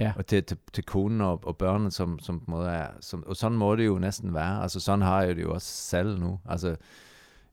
[0.00, 0.12] Ja.
[0.16, 2.86] Og til, til, til konen og, og børnene, som, som på en måde er...
[3.00, 4.62] Som, og sådan må det jo næsten være.
[4.62, 6.40] Altså, sådan har jeg det jo også selv nu.
[6.48, 6.76] Altså,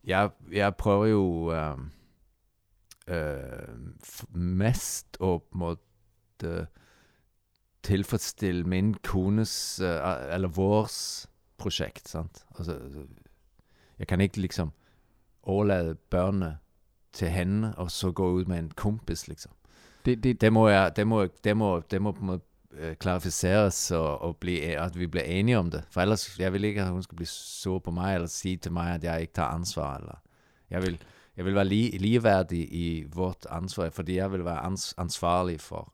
[0.06, 1.54] jeg, jeg prøver jo...
[1.72, 1.92] Um,
[4.04, 6.68] f- mest at måtte
[7.84, 10.00] tilfredsstille min kones, øh,
[10.34, 12.46] eller vores projekt, sant?
[12.58, 12.80] Altså,
[14.00, 14.72] jeg kan ikke liksom
[15.44, 16.58] overlade børnene
[17.14, 19.52] til hende, og så gå ud med en kompis, liksom.
[20.06, 22.42] Det, det, Det må, jeg, det må, det må, det må på en måde
[22.78, 25.84] øh, klarificeres, og, og blive, at vi bliver enige om det.
[25.90, 28.72] For ellers, jeg vil ikke, at hun skal blive sur på mig, eller sige til
[28.72, 30.22] mig, at jeg ikke tager ansvar, eller
[30.70, 31.02] jeg vil,
[31.38, 35.94] jeg vil være lige, ligeværdig i vort ansvar, fordi jeg vil være ans, ansvarlig for,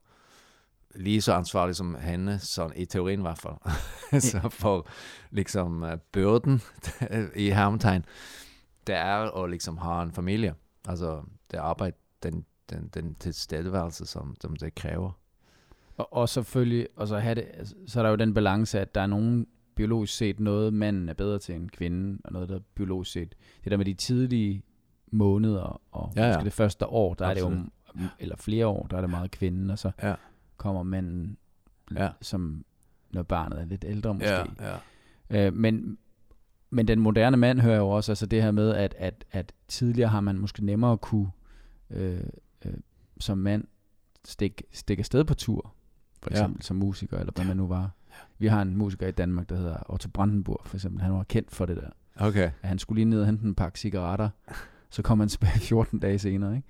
[0.96, 3.56] lige så ansvarlig som hende, sådan i teorien i hvert fald.
[4.32, 4.88] så for
[5.32, 6.62] liksom uh, byrden
[7.36, 8.06] i hermetegn,
[8.88, 10.56] det er at liksom have en familie.
[10.88, 15.21] Altså det arbejde, den, den, den tilstedeværelse, som, som det kræver.
[16.02, 18.96] Og, og selvfølgelig, og så, have det, altså, så er der jo den balance, at
[18.96, 22.56] der er nogen biologisk set noget, manden er bedre til end kvinden, og noget, der
[22.56, 23.36] er biologisk set.
[23.64, 24.64] Det der med de tidlige
[25.12, 27.54] måneder, og Ja, ja, måske det første år, der Absolut.
[27.54, 30.16] er det jo, eller flere år, der er det meget kvinden, og så Ja.
[30.58, 31.38] kommer manden,
[31.96, 32.10] Ja.
[32.22, 32.66] som
[33.12, 34.30] når barnet er lidt ældre måske.
[34.30, 34.44] Ja,
[35.30, 35.48] ja.
[35.48, 35.98] Øh, men,
[36.70, 40.10] men den moderne mand hører jo også altså det her med, at, at, at tidligere
[40.10, 41.32] har man måske nemmere at kunne
[41.90, 42.20] øh,
[42.66, 42.74] øh,
[43.20, 43.64] som mand
[44.26, 45.74] stikke, stikke afsted på tur,
[46.22, 46.36] for Ja.
[46.36, 46.64] eksempel ja.
[46.66, 47.90] som musiker, eller hvad man nu var.
[48.40, 51.02] Vi har en musiker i Danmark, der hedder Otto Brandenburg, for eksempel.
[51.02, 51.90] Han var kendt for det der.
[52.26, 52.52] Okay.
[52.62, 54.30] At han skulle lige ned og hente en pakke cigaretter,
[54.90, 56.68] så kom han tilbage 14 dage senere, ikke?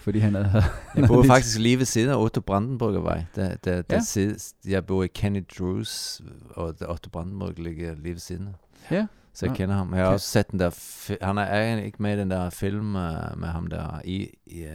[0.00, 0.64] Fordi han havde...
[0.96, 3.24] Jeg bor faktisk lige ved siden af Otto Brandenburgervej.
[3.34, 4.00] Der, der, der Ja.
[4.02, 8.52] sid, jeg bor i Kenny Drews, og Otto Brandenburg ligger lige ved siden af.
[8.94, 9.06] Ja.
[9.32, 9.56] Så jeg Ja.
[9.56, 9.90] kender ham.
[9.94, 10.14] Jeg har Okay.
[10.14, 11.24] også set den der...
[11.24, 14.70] Han er, ikke med i den der film uh, med ham der i, i uh,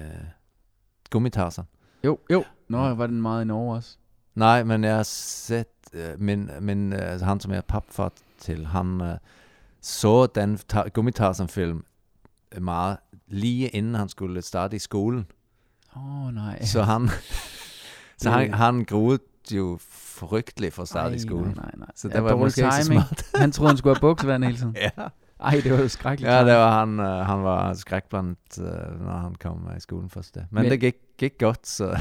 [1.09, 1.63] Gummitarsen.
[2.03, 2.43] Jo, jo.
[2.67, 3.97] Nå, var den meget i Norge også?
[4.35, 5.67] Nej, men jeg har set...
[5.93, 9.07] Uh, min, min, uh, han som jeg er papfar til, han uh,
[9.81, 11.83] så den ta- Gummitarsen-film
[12.61, 15.25] meget lige inden han skulle starte i skolen.
[15.95, 16.65] Åh, oh, nej.
[16.65, 17.09] Så han,
[18.21, 19.19] så han, han groede
[19.51, 21.45] jo frygteligt for at starte i Ej, skolen.
[21.45, 21.87] Nej, nej, nej.
[21.95, 23.01] Så Ja, det var dårlig måske ikke så timing.
[23.01, 23.23] smart.
[23.41, 24.75] Han troede, han skulle have buksevand hele tiden.
[24.97, 25.07] Ja,
[25.39, 26.33] Ej, det var jo skrækkeligt.
[26.33, 28.65] Ja, det var han, han var skrækblandt, uh,
[29.05, 30.35] når han kom i skolen først.
[30.35, 30.45] Det.
[30.51, 31.97] Men, Men- det gik, gik godt, så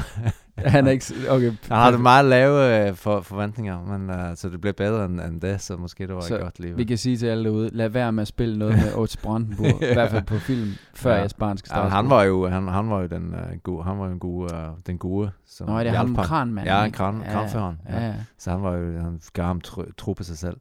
[0.57, 1.05] Han er ikke...
[1.29, 1.51] Okay.
[1.71, 5.41] han havde meget lave uh, for, forventninger, men uh, så det blev bedre end, end
[5.41, 6.77] det, så måske det var Så så godt liv.
[6.77, 9.81] Vi kan sige til alle derude, lad være med at spille noget med Oates Brandenburg,
[9.83, 11.17] i hvert fald på film, før Ja.
[11.17, 11.85] jeres barn skal Ja, starte.
[11.85, 14.19] men han var jo, han, han var jo den uh, gode, han var jo en
[14.19, 14.57] god, uh,
[14.87, 16.73] den gode, som Nå, er det ham, kranmanden?
[16.73, 16.95] Ja, ikke?
[16.95, 17.79] kran, kranføreren.
[17.89, 18.07] Ja, Ja.
[18.07, 18.13] ja.
[18.37, 20.57] Så han var jo, han gav ham tro, tro på sig selv.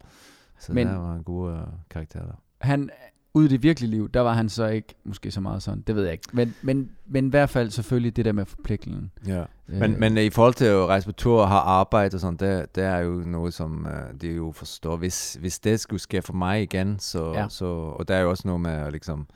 [0.59, 1.59] Så Men- det var en god uh,
[1.91, 2.33] karakter der.
[2.61, 2.91] Han,
[3.35, 5.97] ude i det virkelige liv, der var han så ikke måske så meget sådan, det
[5.97, 6.29] ved jeg ikke.
[6.33, 9.11] Men, men, men i hvert fald selvfølgelig det der med forpligtelsen.
[9.27, 9.45] Ja.
[9.69, 12.37] Øh, Men, men i forhold til at rejse på tur og have arbejde og sådan,
[12.37, 14.97] det, det er jo noget, som uh, de jo forstår.
[14.97, 17.47] Hvis, hvis det skulle ske for mig igen, så, Ja.
[17.49, 19.27] så og der er jo også noget med at liksom,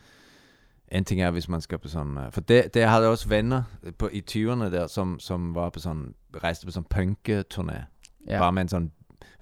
[0.92, 3.28] en ting er, hvis man skal på sådan, uh, for det, det jeg havde også
[3.28, 3.62] venner
[3.98, 7.82] på, i 20'erne der, som, som var på sådan, rejste på sådan punketurné.
[8.28, 8.38] Ja.
[8.38, 8.90] Bare med en sådan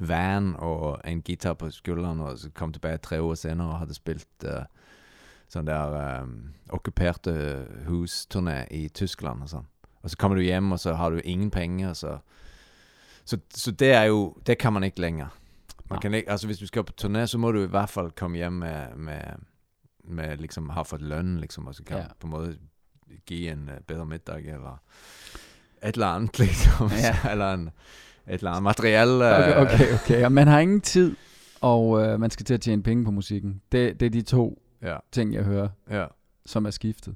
[0.09, 3.95] van og en guitar på skulderen, og så kom tilbage tre år senere og havde
[3.95, 4.51] spillet uh,
[5.49, 9.67] sådan der um, okkuperte husturné i Tyskland og sådan.
[10.03, 12.19] Og så kommer du hjem, og så har du ingen penge, og så...
[13.25, 15.29] Så, så det er jo, det kan man ikke længere.
[15.91, 18.11] Man kan ikke, altså hvis du skal på turné, så må du i hvert fald
[18.11, 19.21] komme hjem med, med,
[20.05, 22.05] med liksom, have fået løn, liksom, og så kan Ja.
[22.21, 22.59] på en måde
[23.27, 24.83] give en uh, bedre middag, eller
[25.83, 26.91] et eller andet, liksom.
[26.91, 27.31] Ja.
[27.31, 27.71] eller en,
[28.29, 29.09] et eller andet materiel.
[29.09, 30.25] Uh, Okay, okay, okay.
[30.25, 31.17] Og man har ingen tid,
[31.61, 33.63] og øh, man skal til at tjene penge på musikken.
[33.73, 36.07] Det, det er de to Ja, ting, jeg hører, ja.
[36.47, 37.15] som er skiftet.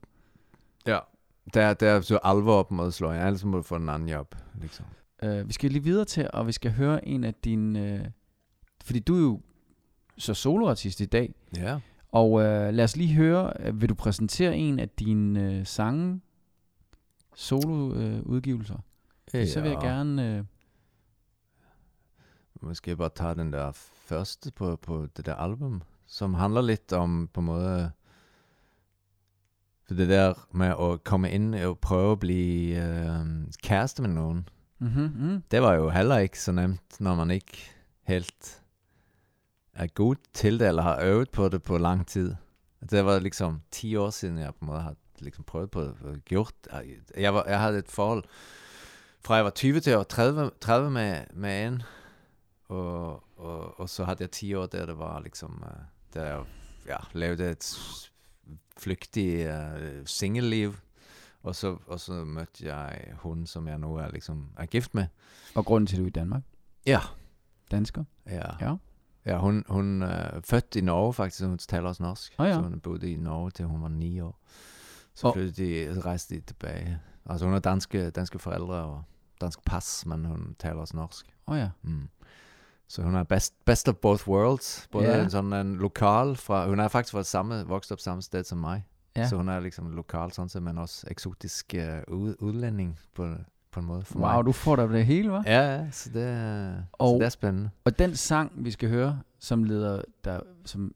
[0.87, 0.99] Ja.
[1.55, 4.09] Der, der er så alvor en måde slår jeg, ellers må du få en anden
[4.09, 4.87] job, liksom.
[5.27, 8.01] Uh, vi skal lige videre til, og vi skal høre en af dine...
[8.01, 8.07] Uh,
[8.85, 9.41] fordi du er jo
[10.19, 11.79] så soloartist i dag, Ja.
[12.13, 16.21] og uh, lad os lige høre, uh, vil du præsentere en af dine uh, sange,
[17.35, 18.25] solo-udgivelser?
[18.25, 18.79] Uh, udgivelser?
[19.35, 19.47] ja.
[19.47, 20.39] Så vil jeg gerne...
[20.41, 20.47] Uh,
[22.61, 23.73] Måske bare tage den der
[24.07, 27.91] første på, på det der album, som handler lidt om på en måde
[29.87, 33.27] for det der med at komme ind og prøve at blive øh,
[33.63, 34.49] kæreste med nogen.
[34.79, 35.43] mm-hmm, mm.
[35.51, 37.71] Det var jo heller ikke så nemt, når man ikke
[38.03, 38.63] helt
[39.75, 42.35] er god til det, eller har øvet på det på lang tid.
[42.91, 45.95] Det var liksom 10 år siden, jeg på en måde har liksom prøvet på det,
[46.05, 46.55] og gjort.
[47.17, 48.25] Jeg, var, jeg havde et forhold
[49.25, 51.83] fra jeg var 20 til jeg var 30, 30 med, med en,
[52.69, 55.83] og, og, og så havde jeg 10 år der det var liksom, uh,
[56.15, 56.45] der jeg
[56.87, 57.79] ja, levede et
[58.79, 60.75] flygtigt uh, singelliv,
[61.43, 65.07] og så, og så mødte jeg hun, som jeg nu er, liksom, er gift med.
[65.55, 66.43] Og grunden til, at du er i Danmark?
[66.87, 67.01] Ja.
[67.71, 68.05] Dansker?
[68.27, 68.51] Ja.
[68.61, 68.77] Ja.
[69.27, 72.35] Ja, hun, hun er født i Norge faktisk, hun taler også norsk.
[72.39, 72.55] Ah, ja.
[72.55, 74.41] Så hun boede i Norge til hun var ni år.
[75.15, 77.01] Så flyttede de, rejste de tilbage.
[77.27, 79.03] Altså hun har danske, danske forældre og
[79.41, 81.27] dansk pas, men hun taler også norsk.
[81.47, 81.71] Åh oh, ja.
[81.83, 82.09] Mm.
[82.89, 84.89] Så hun er best, best of both worlds.
[84.93, 85.23] Både Ja.
[85.23, 88.59] en sådan en lokal fra, hun er faktisk fra samme, vokset op samme sted som
[88.59, 88.85] mig.
[89.17, 89.29] Ja.
[89.29, 91.75] Så hun er liksom lokal sådan set, men også eksotisk
[92.09, 93.35] uh, ud, udlænding på,
[93.71, 94.45] på en måde for Wow, mig.
[94.47, 95.43] du får da det hele, hva'?
[95.47, 97.71] Ja, ja, så det, Og- så det er spændende.
[97.85, 100.95] Og den sang, vi skal høre, som leder, der, som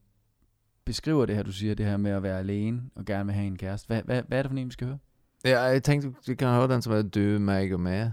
[0.85, 3.47] beskriver det her, du siger, det her med at være alene og gerne vil have
[3.47, 3.87] en kæreste.
[3.87, 4.99] Hvad, hvad, hvad er det for en, vi skal høre?
[5.45, 8.11] Ja, jeg tænkte, vi kan høre den, som er Du, mig og med.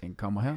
[0.00, 0.56] Den kommer her.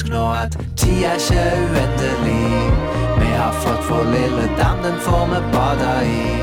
[0.00, 2.72] Husk nu, at tid er ikke uendelig.
[3.18, 6.40] Vi har fått vår lille dam, den får vi bada i.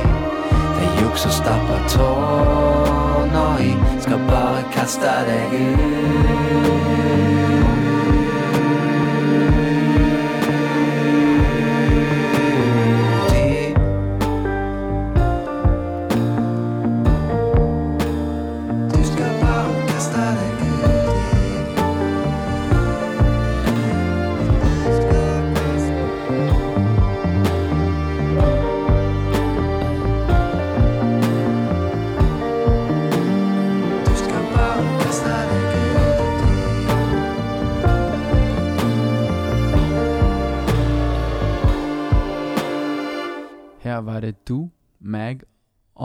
[0.77, 3.73] Det er juks å stappe tårna i.
[4.05, 6.96] Skal bare kaste deg ut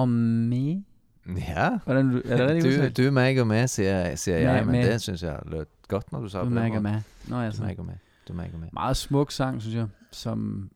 [0.02, 0.84] og me.
[1.48, 1.68] Ja.
[1.84, 5.22] Hvordan, er det rigtigt Du, du, meg og meg, sier, sier jeg, men det synes
[5.22, 6.96] jeg lød godt, når du sa Du, det på den Mag og måten.
[6.96, 7.02] me.
[7.28, 7.62] Nå, Du, altså.
[7.62, 7.98] meg og meg.
[8.28, 8.70] Du, og meg.
[8.72, 10.70] Meget smuk sang, synes jeg, som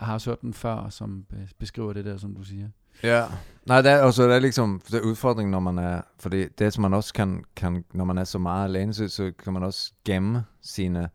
[0.00, 2.68] jeg har hørt den før, som be- beskriver det der, som du siger.
[3.02, 3.24] Ja.
[3.66, 6.72] Nei, det er, altså, det er liksom det er udfordringen, når man er Fordi det
[6.72, 9.62] som man også kan, kan Når man er så meget alene, så, så kan man
[9.62, 11.08] også gemme sine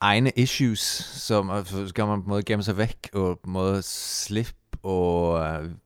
[0.00, 0.78] egne issues.
[1.14, 4.52] Som, så kan man på en måde gemme sig væk, og på en måde slippe
[4.84, 5.40] og,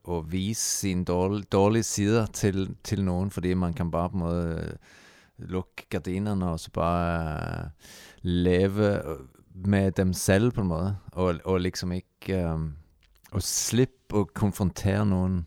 [0.05, 4.21] og vise sine dårlige, dårlige sider til, til nogen, fordi man kan bare på en
[4.21, 7.71] måde øh, lukke gardinerne, og så bare øh,
[8.23, 9.17] leve øh,
[9.55, 12.59] med dem selv på en måde, og, og liksom ikke øh,
[13.33, 15.43] og slippe å konfrontere noen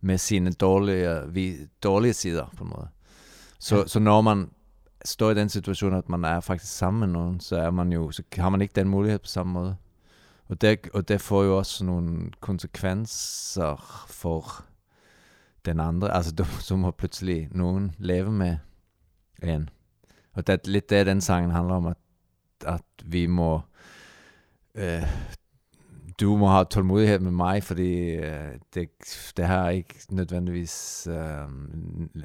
[0.00, 1.46] med sine dårlige, vi,
[1.82, 2.88] dårlige sider, på en måte.
[3.58, 3.86] Så, Ja.
[3.86, 4.50] så når man
[5.04, 8.10] står i den situasjonen at man er faktisk sammen med noen, så, er man jo,
[8.10, 9.76] så har man ikke den mulighet på samme måte.
[10.48, 14.64] Og det, og det får jo også nogle konsekvenser for
[15.64, 16.14] den andre.
[16.14, 18.56] Altså, du, så må pludselig nogen leve med
[19.42, 19.68] en.
[20.32, 21.96] Og det er lidt det den sangen handler om, at,
[22.66, 23.60] at vi må
[24.74, 25.02] øh,
[26.20, 28.88] du må ha tålmodighed med mig, fordi øh, det,
[29.36, 31.48] det her er ikke nødvendigvis øh,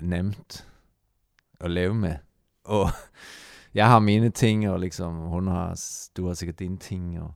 [0.02, 0.68] nemt
[1.60, 2.16] at leve med.
[2.64, 2.90] Og
[3.74, 5.80] jeg har mine ting, og liksom hun har,
[6.18, 7.34] du har sikkert dine ting, og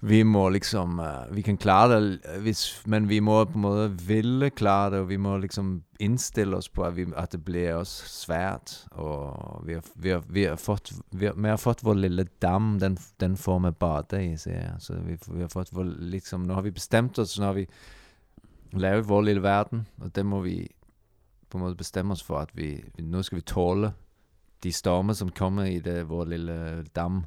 [0.00, 3.60] vi må liksom uh, Vi kan klare det, øh, hvis, men vi må på en
[3.60, 7.44] måde ville klare det, og vi må liksom indstille oss på at, vi, at det
[7.44, 8.86] blir også svært.
[8.90, 12.26] Og vi har, vi har, vi har, fått, vi har, vi har fått vår lille
[12.42, 14.74] dam, den, den får med bade i, sier jeg.
[14.78, 17.66] Så vi, vi har fått vår, liksom, nu har vi bestemt oss, nu har vi
[18.76, 20.66] lavet vår lille verden, og det må vi
[21.48, 23.94] på en måde bestemme os for, at vi, nu skal vi tåle
[24.62, 27.24] de storme, som kommer i det, vår lille øh, dam.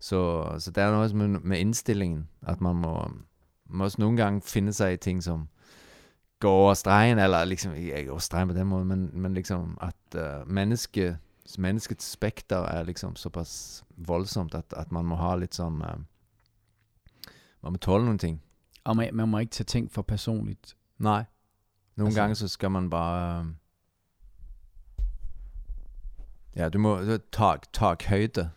[0.00, 3.10] Så, så det er noe med, med indstillingen, at man må,
[3.66, 5.48] må også nogle gange finde sig i ting, som
[6.40, 10.14] går over stregen, eller liksom, ikke over stregen på den måde, men, men liksom at
[10.42, 11.16] uh, menneske,
[11.58, 15.96] menneskets spekter er liksom såpass voldsomt, at, at man må ha litt sånn uh,
[17.62, 18.42] Man må tåle noen ting.
[18.84, 20.76] Og man, man må ikke tage ting for personligt.
[20.98, 21.24] Nej.
[21.96, 23.40] Nogle Altså- gange så skal man bare...
[23.40, 23.46] øh,
[26.56, 28.50] Ja, du må tak, tak højde.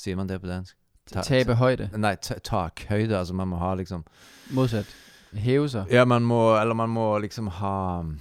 [0.00, 0.76] Siger man det på dansk?
[1.12, 1.90] Ta- Tabe højde.
[1.96, 3.18] Nej, ta- tak højde.
[3.18, 4.04] Altså man må ha liksom...
[4.50, 4.86] Modsat.
[5.32, 5.86] Hæve sig.
[5.90, 8.20] Ja, man må, eller man må liksom ha um,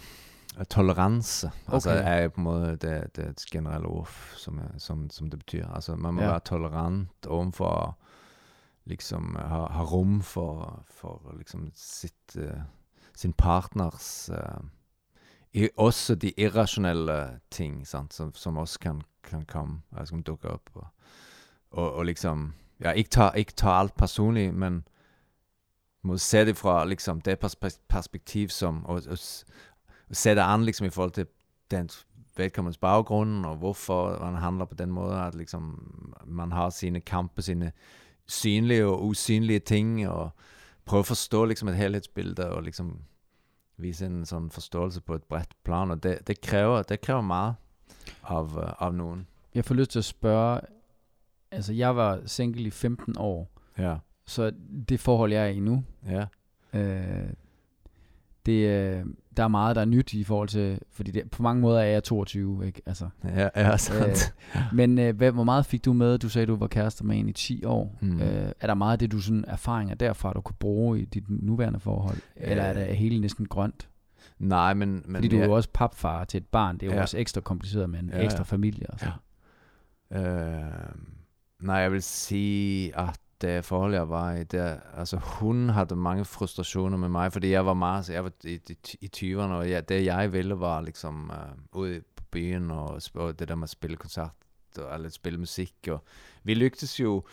[0.69, 1.51] toleranse.
[1.67, 2.23] Altså Okay.
[2.23, 5.71] er på en måde det, det et generelle ord, som, som, som det betyder.
[5.73, 6.27] Altså man må Ja.
[6.29, 7.97] være tolerant overfor
[8.85, 12.61] liksom ha, ha rum for, for liksom sitt, uh,
[13.15, 14.63] sin partners uh,
[15.53, 20.69] i, Også de irrasjonelle ting sant, som, som også kan, kan komme, som dukker opp.
[20.75, 20.87] Og,
[21.71, 24.87] og, og liksom Ja, ikke tager, ikke tager alt personligt, men
[26.01, 29.17] må se det fra liksom, det pers- perspektiv som og, og,
[30.09, 31.27] og se det an liksom, i forhold til
[31.71, 31.89] den
[32.37, 35.93] vedkommendes baggrund, og hvorfor man handler på den måde, At liksom,
[36.25, 37.71] man har sine kamper, sine
[38.27, 40.29] synlige og usynlige ting, og
[40.85, 42.99] prøve at forstå liksom, et helhetsbilde og liksom
[43.77, 45.91] vise en sådan forståelse på et bredt plan.
[45.91, 47.55] Og det, det, kræver, det kræver meget
[48.23, 49.17] av, af øh, av.
[49.55, 50.61] Jeg får lyst til at spørge,
[51.51, 53.95] altså jeg var single i 15 år, Ja.
[54.25, 54.51] så
[54.89, 56.25] det forhold, jeg er i nu, ja.
[56.79, 57.29] øh,
[58.45, 59.05] det, øh,
[59.37, 61.85] der er meget, der er nyt i forhold til, fordi det, på mange måder er
[61.85, 62.81] jeg 22, ikke?
[62.85, 64.35] Altså, Ja, ja, sant.
[64.73, 66.17] men øh, hvad, hvor meget fik du med?
[66.17, 67.97] Du sagde, du var kærester med en i 10 år.
[68.01, 68.21] Mm.
[68.21, 71.23] Øh, er der meget af det, du sådan erfaringer derfra, du kunne bruge i dit
[71.29, 72.17] nuværende forhold?
[72.35, 72.87] Eller er Øh.
[72.87, 73.89] det hele næsten grønt?
[74.39, 75.03] Nej, men...
[75.05, 76.77] men Fordi du er jo også papfar til et barn.
[76.77, 77.01] Det er jo Ja.
[77.01, 78.43] også ekstra kompliceret med en Ja, ekstra ja.
[78.43, 78.87] familie.
[78.89, 79.11] Og så.
[80.11, 80.95] Øh,
[81.59, 86.25] nej, jeg vil sige, at det forhold, jeg var i, der, altså hun havde mange
[86.25, 89.81] frustrationer med mig, fordi jeg var meget, jeg var i, i, i 20'erne, og ja,
[89.81, 93.69] det jeg ville var liksom uh, ude på byen og, og det der med at
[93.69, 94.31] spille koncert,
[94.77, 96.03] og, eller spille musik, og
[96.43, 97.23] vi lyktes jo,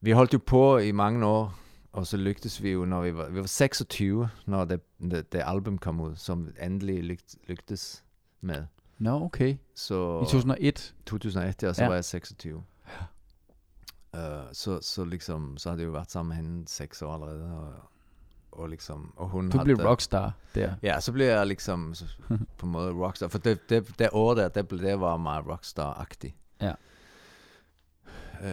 [0.00, 1.58] vi holdt jo på i mange år,
[1.92, 5.42] og så lyktes vi jo, når vi var, vi var 26, når det, det, det
[5.44, 8.04] album kom ud, som endelig lykt, lyktes
[8.40, 8.64] med.
[8.98, 9.56] Nå, okay.
[9.74, 10.94] Så, I 2001.
[11.06, 11.88] 2001, ja, så Ja.
[11.88, 12.62] var jeg 26.
[14.16, 14.20] Uh,
[14.52, 17.72] så, så liksom, så hadde jeg jo vært sammen med hende seks år allerede, og,
[18.52, 20.74] og liksom, og hun Du blev rockstar der.
[20.82, 22.04] Ja, så blev jeg liksom så,
[22.58, 25.44] på en måde rockstar, for det, det, det året der, det, blev- det var meget
[25.44, 26.34] rockstar-agtigt.
[26.60, 26.72] Ja.
[28.40, 28.46] Uh,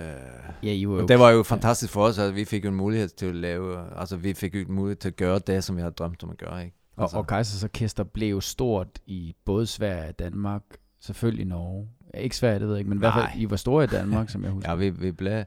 [0.63, 2.75] Ja, I var og det var jo fantastisk for os, at vi fik jo en
[2.75, 5.75] mulighed til at lave, altså vi fik jo en mulighed til at gøre det, som
[5.75, 6.75] vi havde drømt om at gøre, ikke?
[6.95, 10.61] Og, Altså, og Kaisers Orkester blev stort i både Sverige og Danmark.
[10.99, 11.89] Selvfølgelig Norge.
[12.13, 13.87] Ja, ikke Sverige, det ved jeg ikke, men i hvert fald, I var store i
[13.87, 14.69] Danmark, som jeg husker.
[14.69, 15.43] ja, vi, vi blev,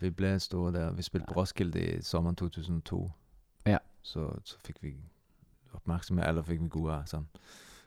[0.00, 0.92] vi blev store der.
[0.92, 3.10] Vi spillede på Roskilde i sommeren 2002.
[3.66, 3.78] Ja.
[4.02, 4.94] Så, så fik vi
[5.72, 7.26] opmærksomhed, eller fik vi gode sådan,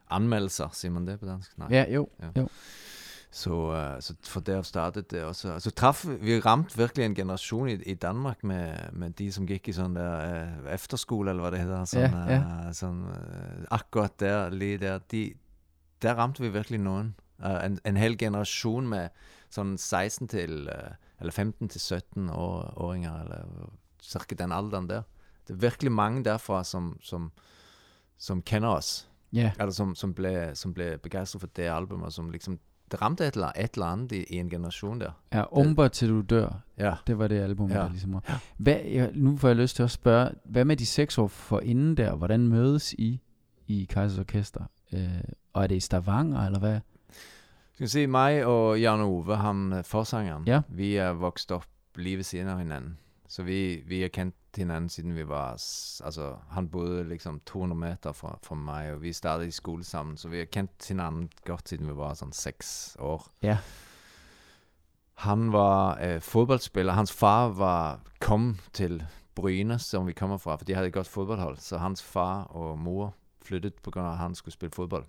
[0.10, 1.58] anmeldelser, siger man det på dansk?
[1.58, 1.68] Nej.
[1.72, 2.08] Ja, jo.
[3.32, 5.54] Så, uh, så for der startede det også.
[5.54, 9.68] Altså traf, vi ramte virkelig en generation i, i Danmark med, med de, som gik
[9.68, 11.86] i sådan der uh, efterskole, eller hvad det hedder.
[11.86, 14.98] Sådan, Ja, Uh, sådan, uh, akkurat der, lige der.
[14.98, 15.34] De,
[16.02, 17.16] der ramte vi virkelig nogen.
[17.46, 19.10] Uh, en, en hel generation med
[19.50, 23.72] sådan 16 til, uh, eller 15 til 17 år, åringer, eller
[24.04, 25.02] cirka den alderen der.
[25.48, 27.32] Det er virkelig mange derfra, som, som,
[28.18, 29.10] som kender os.
[29.34, 32.60] Ja, Eller som, som, blev, som blev begejstret for det album, og som liksom,
[32.92, 35.12] det ramte et eller, et eller andet i, i en generation der.
[35.34, 36.62] ja Umber til du dør.
[36.78, 36.94] Ja.
[37.08, 37.78] Det var det album, Ja.
[37.78, 38.42] der ligesom var.
[38.58, 41.60] Hvad, jeg, nu får jeg lyst til at spørge, hvad med de seks år for
[41.60, 42.16] inden der?
[42.16, 43.22] Hvordan mødes I
[43.68, 44.64] i Kaisers Orkester?
[44.94, 45.10] Øh,
[45.54, 46.80] og er det i Stavanger, eller hvad?
[47.80, 50.62] Skal vi se, mig og Jan Ove, ham øh, forsangeren, Ja.
[50.70, 51.66] vi er vokset op
[51.96, 52.98] lige ved siden af hinanden.
[53.28, 55.52] Så vi, vi har kendt hinanden siden vi var,
[56.06, 60.18] altså han boede liksom 200 meter fra, fra mig, og vi startede i skole sammen,
[60.18, 63.28] så vi har kendt hinanden godt siden vi var sådan seks år.
[63.44, 63.58] Ja.
[65.14, 66.94] Han var øh, fodboldspiller.
[66.94, 69.06] Hans far var kom til
[69.36, 71.58] Bryne, som vi kommer fra, for de havde et godt fodboldhold.
[71.58, 75.06] Så hans far og mor flyttede på grund af, at han skulle spille fodbold.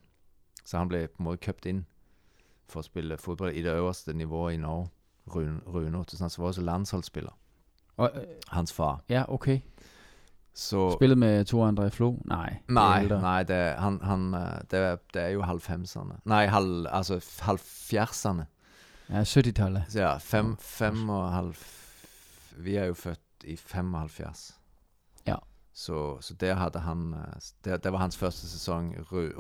[0.65, 1.85] Så han blev på en måde købt ind
[2.71, 4.89] for at spille fodbold i det øverste niveau i Norge.
[5.35, 7.39] Rune, Rune Ottesen, så var også landsholdsspiller.
[7.97, 9.01] Og, øh, Hans far.
[9.09, 9.61] ja, okay.
[10.55, 12.17] Så, Spillet med Tor André Flo?
[12.25, 12.49] Nej.
[12.49, 16.13] det er nej, nej, det, er- han, han, øh, det, er, det er jo 90'erne.
[16.25, 18.43] Nej, halv, altså 70'erne.
[19.15, 19.85] Ja, 70-tallet.
[19.89, 21.55] Så ja, fem, fem og halv...
[22.57, 24.59] Vi er jo født i 75.
[25.27, 25.37] Ja.
[25.73, 27.15] Så, så der havde han...
[27.15, 28.95] øh, Der, der var hans første sæson,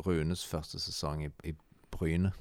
[0.07, 1.55] Rønes første sæson i, i
[1.91, 2.33] Bryne.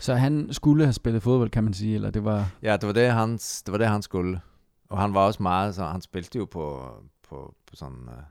[0.00, 2.50] Så han skulle have spillet fodbold, kan man sige, eller det var...
[2.62, 4.40] Ja, det var det, hans, det var det, han skulle.
[4.88, 5.74] Og han var også meget...
[5.74, 6.90] Så han spilte jo på,
[7.28, 8.02] på, på sådan...
[8.06, 8.22] Uh,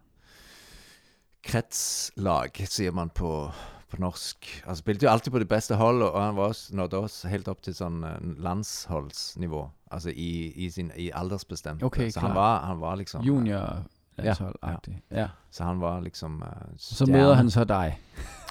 [1.43, 3.51] kretslag, siger man på,
[3.89, 4.63] på norsk.
[4.65, 7.47] Han spilte jo alltid på det bedste hold, og han var også, nådde også helt
[7.47, 9.69] op til sådan uh, landsholdsniveau.
[9.91, 11.83] Altså i, i, sin, i aldersbestemt.
[11.83, 12.27] Okay, så klar.
[12.27, 13.21] han var, han var liksom...
[13.21, 13.85] Junior
[14.17, 15.21] landshold ja.
[15.21, 15.27] ja.
[15.51, 17.99] Så han var liksom uh, Så møder han så dig.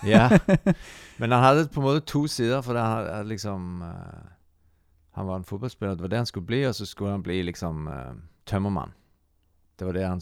[0.07, 0.39] Ja.
[1.19, 3.89] Men han havde på en måde to sider, for han havde liksom uh,
[5.11, 7.43] Han var en fodboldspiller, det var det han skulle blive, og så skulle han blive
[7.43, 7.93] liksom uh,
[8.47, 8.91] tømmermand.
[9.79, 10.21] Det var det han,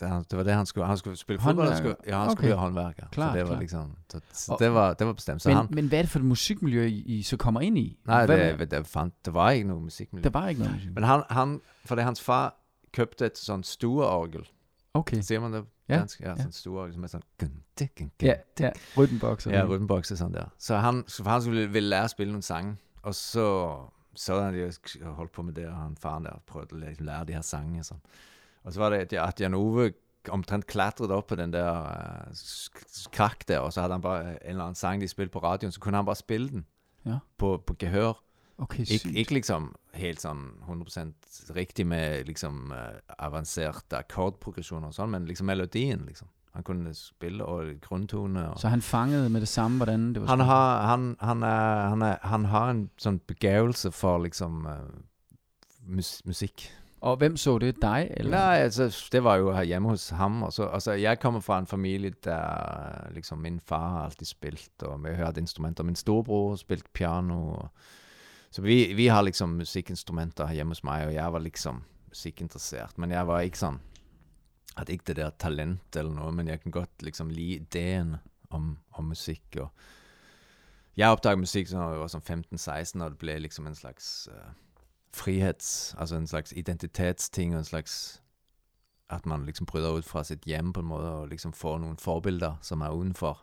[0.00, 2.30] det, han- det var det han skulle, han skulle spille fodbold, og skulle, ja, han
[2.30, 2.60] skulle Okay.
[2.60, 3.06] håndværker.
[3.12, 3.60] Klar, så det var klar.
[3.60, 5.42] liksom, så, så det, var, det var bestemt.
[5.42, 7.98] Så Men, han, men hvad er det for et musikmiljø, I, så kommer ind i?
[8.04, 10.24] nej, hvad, det, det, fandt, det var ikke noget musikmiljø.
[10.24, 10.94] der var ikke noget musik.
[10.94, 12.56] Men han, han, fordi hans far
[12.92, 14.48] købte et sådan stueorgel.
[14.94, 15.20] Okay.
[15.20, 15.64] Ser man det?
[15.88, 16.20] Ja, Dansk?
[16.20, 16.36] Ja, ja.
[16.36, 17.24] sådan stueorgel, som er sådan...
[17.38, 18.70] gun, gun, gun, Ja, ja.
[18.98, 19.46] Rytmenbox.
[19.46, 20.44] Ja, rytmeboxe sådan der.
[20.58, 23.76] Så han, så han skulle ville lære at spille nogle sange, og så,
[24.14, 27.24] så han jo sk- holdt på med det, og han faren der prøvede at lære,
[27.24, 28.00] de her sange og sådan.
[28.64, 29.92] Og så var det, at, jeg- Jan Ove
[30.28, 34.30] omtrent klatrede op på den der uh, sk- krak der, og så havde han bare
[34.30, 36.66] en eller anden sang, de spillede på radioen, så kunne han bare spille den
[37.06, 37.18] Ja.
[37.38, 38.23] på, på gehør.
[38.58, 39.14] Okay, Ik, sygt.
[39.14, 42.78] ikke liksom helt sådan 100% rigtig med liksom uh,
[43.18, 46.28] avancerte akkordprogressioner og sådan, men liksom melodien, liksom.
[46.54, 48.50] Han kunne spille og grundtone.
[48.50, 51.88] Og Så han fangede med det samme, hvordan det var han har, han, han, er,
[51.88, 56.72] han, er, han har en sådan begævelse for liksom uh, mus, musik.
[57.00, 57.82] Og hvem så det?
[57.82, 58.08] Dig?
[58.16, 58.30] Eller?
[58.30, 60.42] Nej, altså, det var jo hjemme hos ham.
[60.42, 64.26] Og så, og så, jeg kommer fra en familie, der liksom, min far har altid
[64.26, 65.84] spillet, og vi hørte instrumenter.
[65.84, 67.48] Min storebror har spillet piano.
[67.48, 67.68] Og,
[68.54, 72.98] så vi, vi har liksom musikinstrumenter hjemme hos mig, og jeg var liksom musikinteressert.
[73.02, 73.80] Men jeg var ikke sådan
[74.76, 78.16] hadde ikke det der talent eller noe, men jeg kan godt liksom lide ideen
[78.50, 79.56] om, om musikk.
[79.58, 79.68] Og
[80.96, 84.52] jeg oppdaget musikk da jeg var sånn 15-16, og det ble liksom en slags uh,
[85.14, 85.94] frihets...
[85.98, 88.20] Altså en slags identitetsting, og en slags
[89.10, 91.98] At man liksom bryter ut fra sitt hjem på en måte, og liksom får noen
[92.00, 93.42] forbilder som er utenfor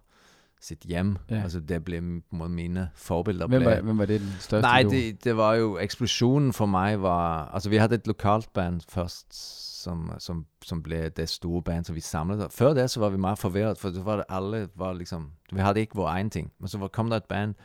[0.62, 1.18] sitt hjem.
[1.30, 1.41] Ja.
[1.43, 3.47] Altså det ble på en måte mine forbilder.
[3.47, 4.70] Hvem var, hvem var det den største?
[4.80, 4.91] Idol?
[4.91, 9.34] det, det var jo Eksplosjonen for meg var Altså, vi hadde et lokalt band først
[9.82, 12.45] som, som, som ble det store band som vi samlet.
[12.45, 12.55] oss.
[12.55, 15.59] Før det så var vi mer forvirret, for så var det alle var liksom Vi
[15.59, 16.51] hadde ikke vår egen ting.
[16.59, 17.55] Men så var, kom det et band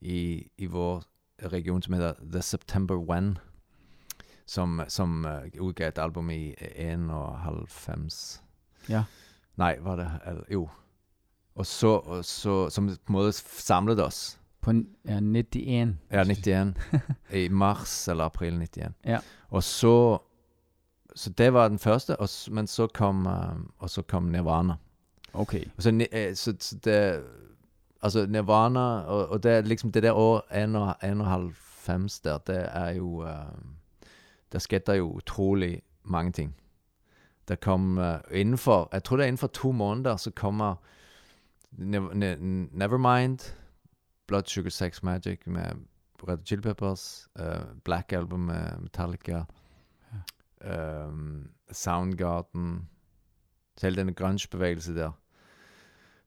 [0.00, 1.02] i, i vår
[1.52, 3.38] region som heter The September When,
[4.46, 8.42] som, som uh, utga et album i 91.
[8.88, 9.04] Ja.
[9.56, 10.68] Nei, var det eller, Jo.
[11.54, 14.38] Og så, og så Som på en måte samlet oss.
[14.60, 14.72] På
[15.04, 15.96] ja, 91.
[16.12, 16.74] Ja, 91.
[17.32, 18.92] I mars eller april 91.
[19.04, 19.18] Ja.
[19.48, 20.18] Og så
[21.14, 24.74] Så det var den første, og, men så kom eh, Og så kom Nirvana.
[25.32, 25.64] Okay.
[25.76, 27.22] Og så, eh, så, så det
[28.02, 33.22] Altså Nirvana, og, og det er liksom det der år 91 der, det er jo
[33.22, 33.34] eh,
[34.52, 36.54] Der skjedde der jo utrolig mange ting.
[37.48, 40.74] Det kom eh, innenfor Jeg tror det er innenfor to måneder så kommer
[41.72, 43.54] Nev- Ne- Nevermind,
[44.26, 45.72] Blood Sugar Sex Magic med
[46.28, 49.42] Red Chili Peppers, eh, Black Album med Metallica,
[50.64, 52.88] um, Soundgarden
[53.76, 55.10] så Hele denne grunge-bevegelsen der.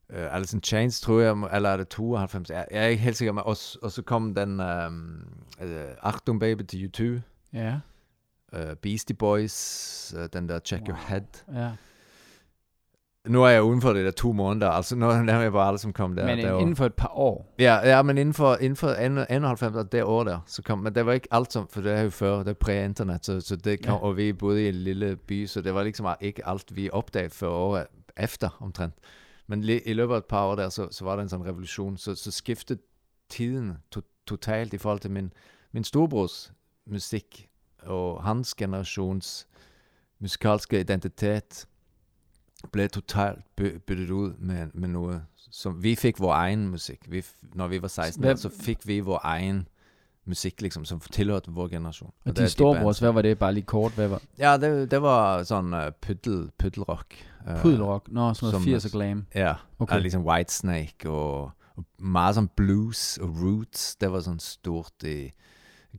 [0.10, 2.50] Uh, Alice in Chains, tror jeg, eller er det 92?
[2.50, 5.28] Jeg, jeg er ikke helt sikker, men også, og så kom den um,
[5.62, 5.68] uh,
[6.02, 7.22] Achtung Baby til U2,
[7.58, 7.80] Ja.
[8.58, 11.06] uh, Beastie Boys, uh, den der Check Your Wow.
[11.08, 11.22] Head.
[11.54, 11.72] ja.
[13.28, 16.16] Nu er jeg udenfor det der to måneder, altså nu er jeg bare som kom
[16.16, 16.26] der.
[16.26, 16.60] Men der år.
[16.60, 17.54] inden for et par år.
[17.60, 20.96] Ja, ja, men inden for, inden for 91, og det år der, så kom, men
[20.96, 23.56] det var ikke alt som, for det er jo før, det er præ-internet, så, så
[23.56, 24.00] det kom, Ja.
[24.04, 27.30] og vi boede i en lille by, så det var liksom ikke alt vi opdagede
[27.30, 27.86] før året
[28.18, 28.94] efter omtrent.
[29.48, 31.98] Men i løbet af et par år der, så, så var der en sådan revolution,
[31.98, 32.80] så, så skiftede
[33.30, 35.34] tiden to, totalt i forhold til min,
[35.72, 36.54] min storebrors
[36.88, 37.50] musik,
[37.84, 39.48] og hans generations
[40.20, 41.68] musikalske identitet
[42.72, 47.00] blev totalt by, byttet ud med, med noget, som vi fik vores egen musik.
[47.12, 49.68] Vi, når vi var 16 år, så fik vi vores egen
[50.26, 52.12] musik, liksom, som tilhørte vores generation.
[52.26, 53.40] Og din de storebrors, hvad var det?
[53.40, 54.22] Bare lige kort, hvad var?
[54.40, 57.14] Ja, det, det var sådan uh, puddel, puddelrock.
[57.48, 58.08] Uh, Pudelrock?
[58.12, 59.26] Nå, sådan noget som- 80'er glam.
[59.36, 59.96] Ja, Okay.
[59.96, 60.02] okay.
[60.02, 63.96] ligesom Whitesnake og, og meget som blues og roots.
[63.96, 65.32] Det var sådan stort i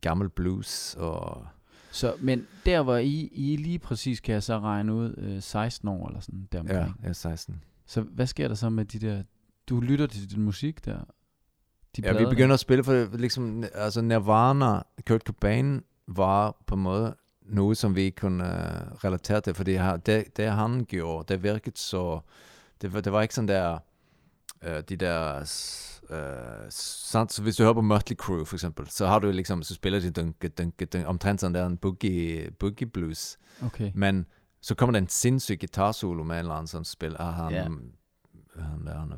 [0.01, 1.47] gammel blues og
[1.95, 5.88] Så, men der var I, I lige præcis, kan jeg så regne ud, øh, 16
[5.88, 7.62] år eller sådan der ja, jeg er 16.
[7.86, 9.22] Så hvad sker der så med de der...
[9.68, 10.99] Du lytter til din musik der?
[11.97, 16.80] De Ja, vi begynder at spille, for liksom, altså Nirvana, Kurt Cobain, var på en
[16.80, 19.72] måde noget, som vi kunne uh, relatere til, fordi
[20.07, 22.20] det, det han gjorde, det virkede så,
[22.82, 23.78] det var, det var ikke sådan der,
[24.66, 25.45] uh, de der,
[26.11, 29.62] uh, sant, så hvis du hører på Mötley Crüe for eksempel, så har du liksom,
[29.62, 33.38] så spiller de dunke, dunke, dunke, omtrent sådan der en boogie, boogie blues?
[33.64, 33.90] Okay.
[33.94, 34.26] men
[34.61, 37.62] så kommer der en sindssyg guitarsolo med en eller anden sådan spil, ah, han, Ja.
[37.62, 39.16] han der, han er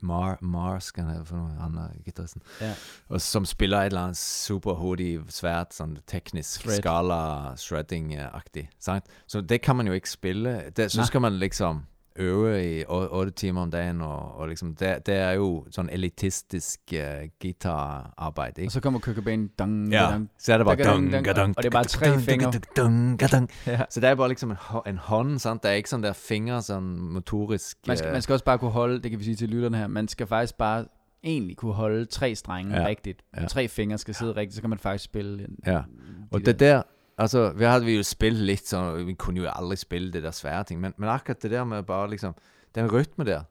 [0.00, 2.42] Mar, Mars, han have for han er guitaristen.
[2.60, 2.74] Ja.
[3.08, 6.76] Og som spiller et eller andet super hurtigt, svært, sådan teknisk, Shred.
[6.76, 9.00] skala, shredding-agtigt.
[9.26, 10.72] Så det kan man jo ikke spille.
[10.76, 11.06] Det, så Nej.
[11.06, 11.82] skal man liksom
[12.18, 16.80] øve i 8 timer om dagen, og, og liksom, det, det er jo sådan elitistisk
[16.92, 16.98] uh,
[17.42, 20.30] guitararbejde, Og så kommer Cobain, dang, Ja, dang.
[20.38, 22.52] så er det bare Dang, dang, dang, og det er bare tre fingre.
[22.76, 23.50] dung, dung.
[23.66, 23.80] Ja.
[23.90, 24.56] Så det er bare liksom en,
[24.86, 25.62] en hånd, sant?
[25.62, 27.78] Det er ikke sådan der fingre, sådan motorisk.
[27.86, 29.76] Man skal, øh, man skal også bare kunne holde, det kan vi sige til lytterne
[29.76, 30.84] her, man skal faktisk bare
[31.24, 32.80] egentlig kunne holde tre strenge Ja.
[32.82, 32.86] ja.
[32.88, 33.22] rigtigt.
[33.36, 33.46] Ja.
[33.46, 35.72] Tre fingre skal sidde rigtigt, så kan man faktisk spille Ja.
[35.72, 35.82] de
[36.30, 36.82] Og det der,
[37.18, 40.30] altså, vi havde vi jo spillet lidt, så vi kunne jo aldrig spille det der
[40.30, 42.34] svære ting, men, men akkurat det der med bare liksom,
[42.74, 43.42] den rytme der,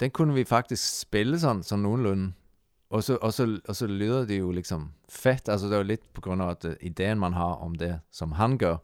[0.00, 2.32] den kunne vi faktisk spille sådan, sådan nogenlunde.
[2.90, 5.82] Og så, og, så, og så lyder det jo liksom fedt, altså det er jo
[5.82, 8.76] lidt på grund af at, uh, ideen man har om det, som han gør,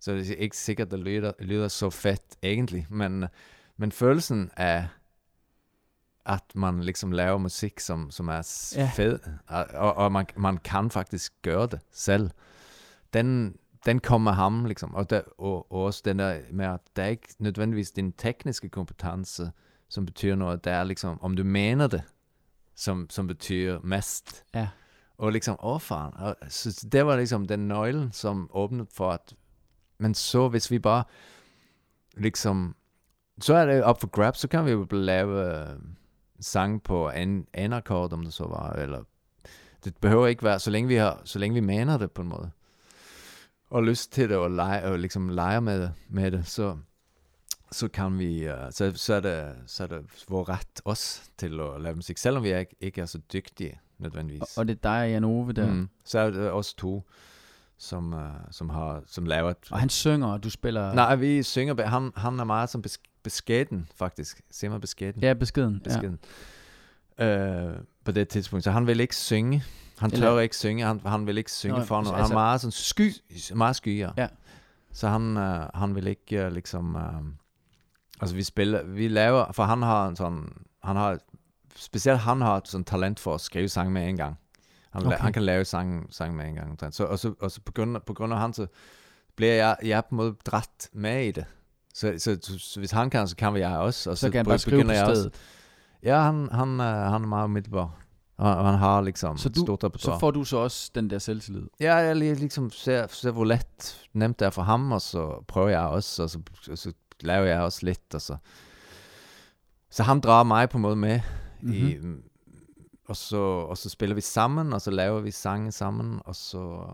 [0.00, 3.24] så det er ikke sikkert, det lyder, lyder så fedt egentlig, men,
[3.76, 4.88] men følelsen af,
[6.26, 8.90] at man liksom laver musik, som, som er s- Ja.
[8.94, 9.18] fed,
[9.74, 12.30] og, og, man, man kan faktisk gøre det selv,
[13.14, 13.56] den,
[13.86, 14.94] den kommer ham, liksom.
[14.94, 18.68] Og, der, og, og også den der med, at det er ikke nødvendigvis din tekniske
[18.68, 19.50] kompetence,
[19.88, 20.64] som betyder noget.
[20.64, 22.02] Det er liksom, om du mener det,
[22.74, 24.44] som, som betyder mest.
[24.54, 24.68] Ja.
[25.18, 26.14] Og liksom, åh fan.
[26.14, 29.34] Og, så det var liksom den nøglen, som åbnede for at,
[29.98, 31.04] men så hvis vi bare,
[32.16, 32.76] liksom,
[33.40, 35.78] så er det op for grab, så kan vi jo lave øh,
[36.40, 39.02] sang på en, en akkord, om det så var, eller
[39.84, 42.28] det behøver ikke være, så længe vi, har, så længe vi mener det på en
[42.28, 42.50] måde,
[43.70, 46.76] og lyst til det, og, lege, og liksom lege med, med det, så,
[47.72, 51.60] så kan vi, øh, så, så, er det, så er det vores ret også til
[51.60, 54.42] at lave musik, selvom vi ikke, ikke er så dygtige nødvendigvis.
[54.42, 55.72] Og, og det er dig og Jan Ove der.
[55.72, 55.88] Mm.
[56.04, 57.04] Så er det os to,
[57.78, 59.56] som, uh, som har som lavet...
[59.70, 60.94] Og han synger, og du spiller...
[60.94, 61.86] Nej, vi synger...
[61.86, 64.40] Han, han er meget som bes, beskeden, faktisk.
[64.50, 65.22] Ser man beskeden?
[65.22, 65.82] Ja, beskeden.
[65.86, 65.90] Ja.
[65.90, 66.18] beskeden.
[67.18, 68.64] Øh, på det tidspunkt.
[68.64, 69.64] Så han vil ikke synge.
[69.98, 70.84] Han Eller- tør ikke synge.
[70.84, 72.24] Han, han vil ikke synge Nå, for altså- noget.
[72.26, 73.12] Han er meget sådan sky.
[73.54, 74.10] Meget sky, ja.
[74.16, 74.28] Ja.
[74.92, 76.94] Så han, uh, han vil ikke uh, liksom...
[76.94, 77.02] Uh,
[78.20, 78.82] altså vi spiller...
[78.82, 79.52] Vi laver...
[79.52, 80.52] For han har en sådan...
[80.82, 81.18] Han har...
[81.76, 84.38] Specielt han har sådan talent for at skrive sang med en gang.
[84.90, 85.16] Han, okay.
[85.18, 86.78] Han kan lave sang, sang med en gang.
[86.94, 88.66] Så, og så, og så på, grund af, på grund af han, så
[89.36, 91.44] bliver jeg, jeg på en måde dræt med i det.
[91.94, 94.10] Så, så, så, så hvis han kan, så kan jeg også.
[94.10, 95.34] Og Så kan han bare skrive på også- stedet.
[96.02, 97.94] Ja, han, han, øh, han er meget umiddelbar.
[98.38, 100.16] Og, og han har liksom Så du- stort repertoire.
[100.16, 101.66] Så får du så også den der selvtillid.
[101.80, 105.44] Ja, jeg li- liksom ser, ser hvor let nemt det er for ham, og så
[105.48, 108.36] prøver jeg også, og så, og så laver jeg også lidt, og så...
[109.90, 111.20] Så han drar mig på en måde med,
[111.62, 111.88] mm-hmm.
[111.88, 112.22] i, Mhm.
[113.08, 116.86] og, så, og så spiller vi sammen, og så laver vi sange sammen, og så...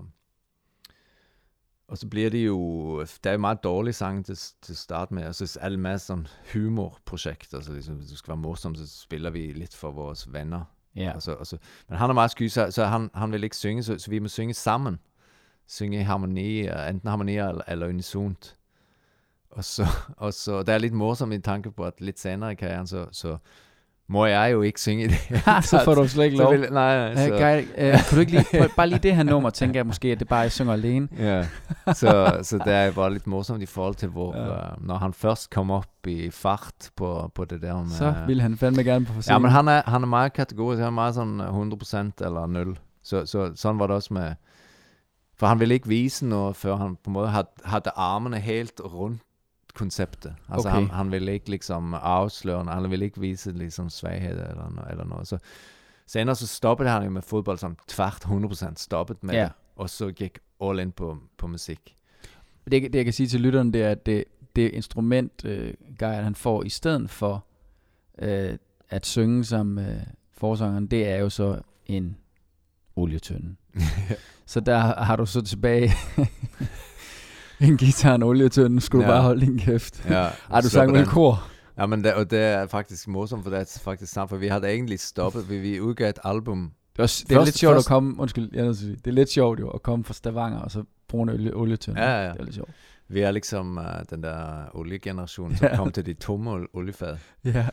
[1.89, 5.15] Og så bliver det jo, det er jo meget dårlige sange til, til at starte
[5.15, 8.79] med, og så er det meget sådan humorprojekt, altså ligesom, hvis det skal være morsomt,
[8.79, 10.65] så spiller vi lidt for vores venner,
[10.97, 11.13] Ja.
[11.15, 11.57] og så, og så,
[11.89, 14.19] men han er meget sky, så, så han, han vil ikke synge, så, så vi
[14.19, 14.99] må synge sammen.
[15.67, 18.57] Synge i harmoni, enten harmoni eller, eller unisont.
[19.51, 19.87] Og så,
[20.17, 23.07] og så, der er lidt morsomt i tanke på, at lidt senere i karrieren, så,
[23.13, 23.37] så
[24.09, 25.19] må jeg jo ikke synge i det.
[25.71, 26.53] så får du slet ikke lov.
[26.53, 29.23] vil, nej, nej, Uh, så, Guy, uh, kan du ikke lige, bare lige det her
[29.23, 31.09] nummer, tænker jeg måske, at det bare er, jeg synger alene.
[31.19, 31.47] ja.
[31.87, 34.43] så, så det er bare lidt morsomt i forhold til, hvor, Ja.
[34.45, 34.73] ja.
[34.73, 37.91] uh, når han først kom op i fart på, på det der med...
[37.91, 39.43] Så vil han fandme gerne på Ja, scenen.
[39.43, 40.79] men han er, han er meget kategorisk.
[40.79, 41.97] Han er meget sådan øh, 100%
[42.27, 42.79] eller 0.
[43.05, 44.35] Så, så sådan var det også med...
[45.39, 48.81] For han ville ikke vise noget, før han på en måde havde, havde armene helt
[48.85, 49.21] rundt
[49.75, 50.35] konceptet.
[50.49, 50.81] Altså Okay.
[50.81, 55.29] han, han ville ikke liksom afsløre, han ville ikke vise liksom svaghed eller, eller noget.
[55.29, 55.39] Så
[56.07, 59.43] senere så stoppede han jo med fodbold sådan tvært 100% stoppet med Ja.
[59.43, 61.97] det, og så gik all in på, på musik.
[62.65, 64.25] Det, det jeg kan sige til lytteren, det er, at det,
[64.57, 67.45] det instrument, øh, Guy, han får i stedet for
[68.19, 68.57] øh,
[68.91, 70.01] at synge som øh,
[70.33, 72.17] forsangeren, det er jo så en
[72.97, 73.55] olietønde.
[74.47, 75.91] så der har du så tilbage
[77.71, 79.11] en guitar, en olietønde, skulle ja.
[79.11, 80.05] du bare holde din kæft.
[80.11, 81.43] Ja, Ej, du sang den- kor?
[81.79, 84.47] Ja, men det, og det er faktisk morsomt, for det er faktisk sandt, for vi
[84.47, 87.59] havde egentlig stoppet, vi, vi udgav et album Det er, også, det er Først- lidt
[87.59, 90.05] sjovt først- at komme, undskyld, jeg nødt sige, det er lidt sjovt jo at komme
[90.05, 92.01] fra Stavanger og så bruge en olie, olietønde.
[92.03, 92.33] Ja, ja.
[92.33, 92.71] Det er lidt sjovt.
[93.09, 95.77] Vi er liksom uh, den der oliegeneration, som Ja.
[95.77, 97.17] kom til de tomme ol- oliefad.
[97.45, 97.67] Ja.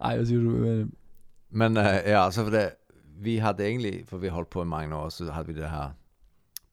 [0.00, 0.50] Ej, hvad siger du?
[0.56, 0.86] Øh,
[1.50, 2.68] Men uh, ja, så for det,
[3.20, 5.94] vi havde egentlig, for vi holdt på i mange år, så havde vi det her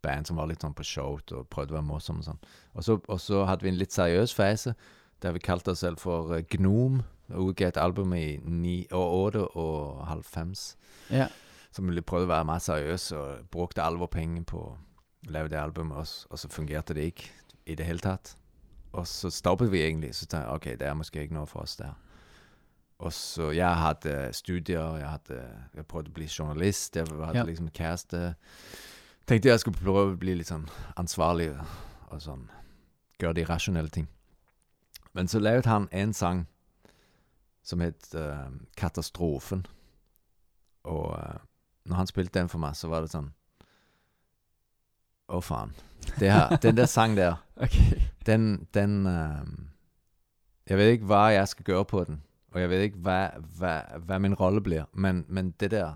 [0.04, 2.40] band, som var lidt sådan på showet og prøvede at være morsom og sådan.
[2.74, 4.76] Og så, og så havde vi en lidt seriøs fase,
[5.22, 9.14] der vi kaldte os selv for uh, Gnome, og udgav et album i 9 og
[9.14, 10.78] 8 og 90,
[11.12, 11.28] Ja.
[11.72, 14.78] som vi prøvede at være meget seriøs og vores penge på
[15.24, 17.32] at lave det album også, og så fungerede det ikke
[17.66, 18.38] i det hele taget.
[18.94, 21.60] Og så stoppede vi egentlig, så tænkte jeg, okay, det er måske ikke noget for
[21.60, 21.92] os der.
[23.00, 27.06] Og så, jeg havde uh, studier, jeg havde, uh, jeg prøvede at blive journalist, jeg
[27.12, 27.44] havde Ja.
[27.44, 28.36] liksom kæreste.
[29.28, 31.60] Tænkte, jeg skulle prøve at blive lidt sådan ansvarlig
[32.08, 32.50] og, sådan,
[33.20, 34.10] gøre de rationelle ting.
[35.14, 36.48] Men så lavede han en sang,
[37.64, 39.66] som hed uh, Katastrofen.
[40.84, 41.36] Og uh,
[41.86, 43.34] når han spillede den for mig, så var det sådan,
[45.30, 45.72] åh oh, fan,
[46.20, 48.02] det her, den der sang der, Okay.
[48.26, 49.48] den, den, øh,
[50.70, 53.82] jeg ved ikke, hvad jeg skal gøre på den, og jeg ved ikke, hvad, hvad,
[54.00, 55.96] hvad min rolle bliver, men, men det der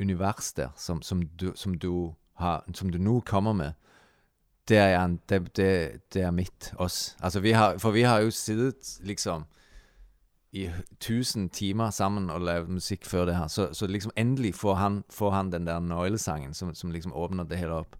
[0.00, 3.72] univers der, som, som, du, som, du har, som du nu kommer med,
[4.68, 7.16] det er, en, det, det, det er mit også.
[7.20, 9.44] Altså vi har, for vi har jo siddet liksom
[10.52, 10.68] i
[11.00, 15.04] tusind timer sammen og lavet musik før det her, så, så liksom endelig får han,
[15.10, 17.96] får han den der nøglesangen, som, som liksom åbner det hele op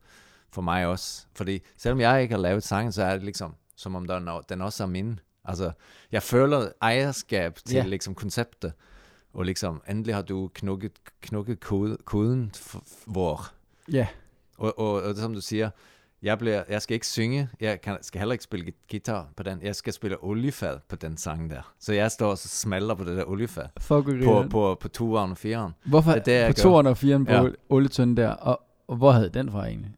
[0.50, 1.26] for mig også.
[1.34, 4.60] Fordi selvom jeg ikke har lavet sangen, så er det liksom, som om den, den
[4.62, 5.20] også er min.
[5.44, 5.72] Altså,
[6.12, 7.84] jeg føler ejerskab til Ja.
[7.86, 8.72] liksom konceptet,
[9.32, 13.52] og liksom, endelig har du knukket, knukket kode, koden for, hvor.
[13.92, 14.06] Ja.
[14.60, 15.70] Og, og, og det som du siger,
[16.22, 19.62] jeg, bliver, jeg skal ikke synge, jeg kan, skal heller ikke spille guitar på den,
[19.62, 21.72] jeg skal spille oliefad på den sang der.
[21.80, 23.64] Så jeg står og smelter på det der oliefad.
[23.80, 25.72] Fuck, På, på, på toeren og fireren.
[25.84, 27.48] Hvorfor det er det, på toeren og firen på Ja.
[27.68, 29.94] olietønden der, og, og hvor havde den fra egentlig?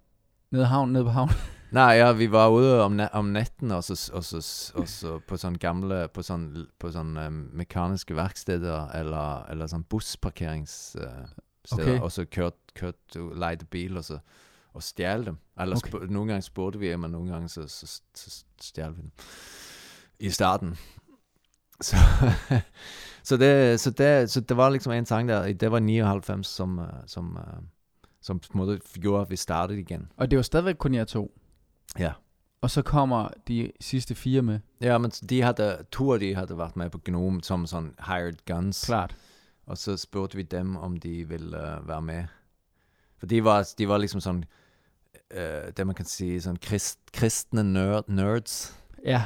[0.51, 1.35] Nede, havn, nede på havnen?
[1.73, 5.19] Nej, ja, vi var ude om, na- om natten, og så, og, så, og så
[5.29, 11.13] på sådan gamle, på sådan, på sådan um, mekaniske værksteder, eller, eller sådan busparkeringssteder,
[11.65, 12.01] steder, Okay.
[12.01, 12.95] og så kørt, kørt,
[13.37, 14.19] lejede bil, og så
[14.75, 15.37] og stjal dem.
[15.61, 15.95] Eller Okay.
[15.95, 16.07] okay.
[16.07, 19.11] nogle gange spurgte vi, men nogle gange så, så, så stjal vi dem.
[20.19, 20.77] i starten.
[21.83, 21.97] Så,
[23.23, 26.79] så, det, så, det, så det var liksom en sang der, det var 99, som,
[26.79, 27.63] øh, som, øh,
[28.21, 30.13] som på en måde gjorde, at vi startede igen.
[30.17, 31.39] Og det var stadigvæk kun jer to.
[31.99, 32.13] Ja.
[32.61, 34.61] Og så kommer de sidste fire med.
[34.81, 38.47] Ja, men de havde, to af de havde været med på Gnome som sådan hired
[38.47, 38.85] guns.
[38.85, 39.17] Klart.
[39.67, 42.25] Og så spurgte vi dem, om de ville uh, være med.
[43.19, 44.45] For de var, de var ligesom sådan,
[45.33, 48.77] uh, det man kan sige, sådan krist, kristne nerd, nerds.
[49.05, 49.25] Ja.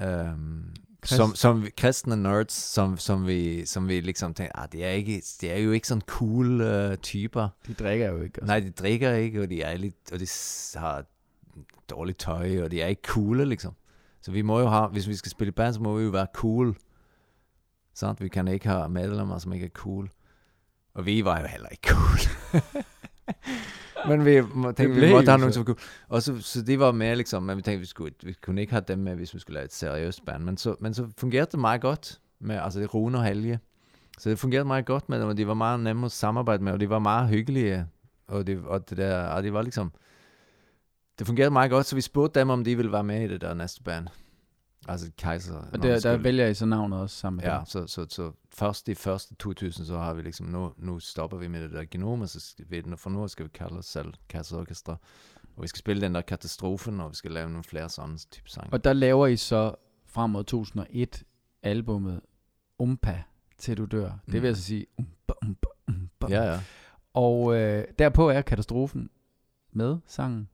[0.00, 0.74] Um,
[1.06, 4.90] Krist- som, som kristne nerds, som, som, vi, som vi liksom tænkte, ah, det er,
[4.90, 7.48] ikke, det er jo ikke sådan cool uh, typer.
[7.66, 8.40] De drikker jo ikke.
[8.40, 8.46] altså.
[8.46, 10.26] Nej, de drikker ikke, og de er lidt, og de
[10.78, 11.04] har
[11.90, 13.74] dårligt tøj, og de er ikke coole, liksom.
[14.22, 16.26] Så vi må jo have, hvis vi skal spille band, så må vi jo være
[16.34, 16.76] cool.
[17.94, 18.20] Sant?
[18.20, 20.10] Vi kan ikke have medlemmer, som ikke er cool.
[20.94, 22.18] Og vi var jo heller ikke cool.
[24.08, 25.56] men vi må, tænkte, vi måtte have nogen, så.
[25.56, 25.78] som cool.
[26.08, 28.72] Og så, så det var med, liksom, men vi tænkte, vi, skulle, vi kunne ikke
[28.72, 30.44] have dem med, hvis vi skulle lave et seriøst band.
[30.44, 33.58] Men så, men så fungerede det meget godt, med, altså det Rune og Helge.
[34.18, 36.72] Så det fungerede meget godt med dem, og de var meget nemme at samarbejde med,
[36.72, 37.86] og de var meget hyggelige.
[38.28, 39.92] Og det, og det der, og det var liksom,
[41.18, 43.40] det fungerede meget godt, så vi spurgte dem, om de ville være med i det
[43.40, 44.08] der næste band.
[44.88, 45.56] Altså Kaiser.
[45.72, 47.66] Og der, der vælger I så navnet også sammen med Ja, dem.
[47.66, 51.48] så, så, så først de første 2000, så har vi liksom, nu, nu stopper vi
[51.48, 54.14] med det der genom, og så skal vi, for nu skal vi kalde os selv
[54.28, 54.96] Kaiser Orkestra.
[55.56, 58.50] Og vi skal spille den der katastrofen, og vi skal lave nogle flere sådan type
[58.50, 58.72] sange.
[58.72, 59.74] Og der laver I så
[60.06, 61.22] frem mod 2001
[61.62, 62.20] albummet
[62.78, 63.22] Umpa
[63.58, 64.10] til du dør.
[64.26, 66.26] Det vil altså sige umpa, umpa, umpa.
[66.28, 66.60] Ja, ja.
[67.14, 69.10] Og øh, derpå er katastrofen
[69.72, 70.48] med sangen.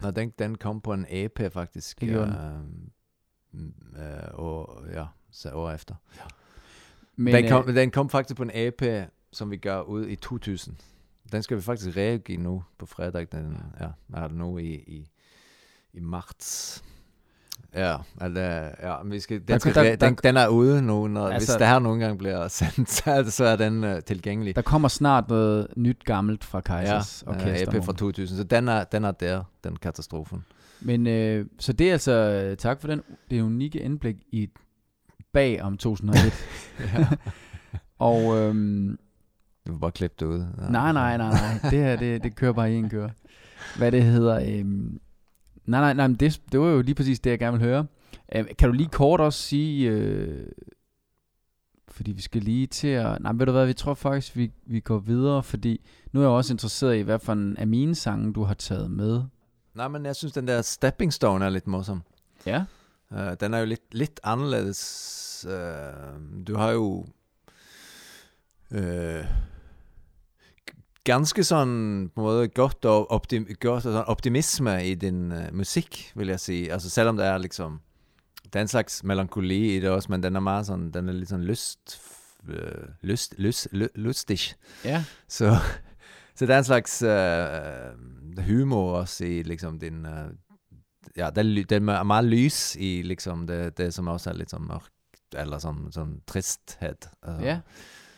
[0.00, 2.00] Nå, den, den kom på en EP faktisk.
[2.00, 2.40] Det gjorde den.
[2.40, 2.88] Øh,
[3.96, 4.02] øh,
[4.32, 5.94] og ja, så år efter.
[7.16, 8.82] Men, den, kom, øh, den kom faktisk på en EP,
[9.32, 10.76] som vi gør ud i 2000.
[11.32, 13.26] Den skal vi faktisk reagere nu på fredag.
[13.32, 15.10] Den, ja, det nu i, i,
[15.92, 16.84] i marts.
[17.74, 18.40] Ja, altså,
[18.82, 21.28] ja, men vi skal, den, skal der- der, der- den, den er ude nu, når,
[21.28, 24.56] altså, hvis det her nogle gange bliver sendt, så, så er den uh, tilgængelig.
[24.56, 27.66] der kommer snart noget nyt gammelt fra Kaisers ja, ja, uh, orkester.
[27.68, 27.96] EP fra Morten.
[27.96, 30.44] 2000, så den er, den er der, den katastrofen.
[30.84, 34.48] Men øh, så det er altså, øh, tak for den, det unikke indblik i
[35.32, 36.32] bag om 2001.
[36.94, 37.06] ja.
[37.98, 38.98] og øhm,
[39.66, 40.38] Du vil bare klippe det ud.
[40.38, 40.68] Ja.
[40.68, 43.10] nej, nej, nej, nej, det her, det, det kører bare i en køre.
[43.78, 45.00] Hvad det hedder, øhm,
[45.66, 47.86] nej, nej, nej, men det, det var jo lige præcis det, jeg gerne vil høre.
[48.34, 50.46] Øh, kan du lige kort også sige, øh,
[51.88, 54.80] fordi vi skal lige til at, nej, ved du hvad, vi tror faktisk, vi, vi
[54.80, 55.80] går videre, fordi
[56.12, 58.90] nu er jeg også interesseret i, hvad for en af mine sange, du har taget
[58.90, 59.22] med.
[59.74, 62.02] Nej, men jeg synes, den der Stepping Stone er lidt morsom.
[62.46, 62.64] Ja,
[63.10, 65.46] Uh, den er jo lidt, lidt anderledes.
[65.48, 67.06] Uh, du har jo
[68.70, 69.24] uh,
[71.04, 75.38] ganske sådan på en måde godt, og optim, godt og sådan optimisme i din uh,
[75.52, 76.72] musik, vil jeg sige.
[76.72, 77.80] Altså selvom der er liksom,
[78.52, 81.28] er en slags melankoli i det også, men den er meget sådan, den er lidt
[81.28, 82.00] sådan lyst,
[82.48, 82.54] uh,
[83.02, 84.38] lyst, lyst, lyst, lustig.
[84.84, 85.56] ja, Så,
[86.34, 90.06] så der er en slags uh, humor også i liksom din...
[90.06, 90.32] Uh,
[91.16, 94.50] ja, det er, det er meget lys i liksom det, det som også er lidt
[94.50, 94.92] sånn mørkt,
[95.36, 97.08] eller sånn, sånn tristhet.
[97.22, 97.44] Altså.
[97.44, 97.58] ja.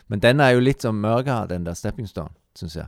[0.09, 2.87] Men den er jo lidt sånn mørkere, den der Stepping Stone, synes jeg.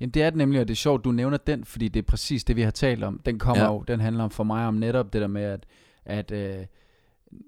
[0.00, 2.10] Jamen det er det nemlig, og det er sjovt, du nævner den, fordi det er
[2.10, 3.20] præcis det, vi har talt om.
[3.26, 3.72] Den kommer ja.
[3.72, 5.66] jo, den handler om for mig om netop det der med, at,
[6.04, 6.66] at øh,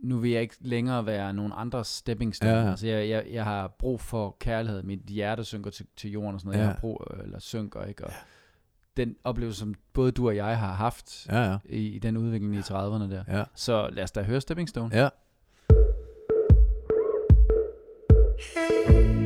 [0.03, 2.53] nu vil jeg ikke længere være nogen andres stepping stone.
[2.53, 2.71] Ja, ja.
[2.71, 4.83] Altså jeg, jeg, jeg har brug for kærlighed.
[4.83, 6.59] Mit hjerte synker til, til jorden og sådan noget.
[6.59, 6.65] Ja.
[6.65, 8.05] Jeg har brug, eller synker, ikke?
[8.05, 8.13] Og
[8.97, 11.57] den oplevelse, som både du og jeg har haft Ja, ja.
[11.65, 13.25] i, i den udvikling i 30'erne der.
[13.29, 13.45] Ja.
[13.55, 14.97] Så lad os da høre Stepping Stone.
[14.97, 15.09] ja.
[18.57, 19.24] Jeg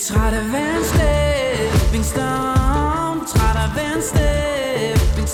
[0.00, 5.28] træt af hver en stepping stone Træt af hver en stepping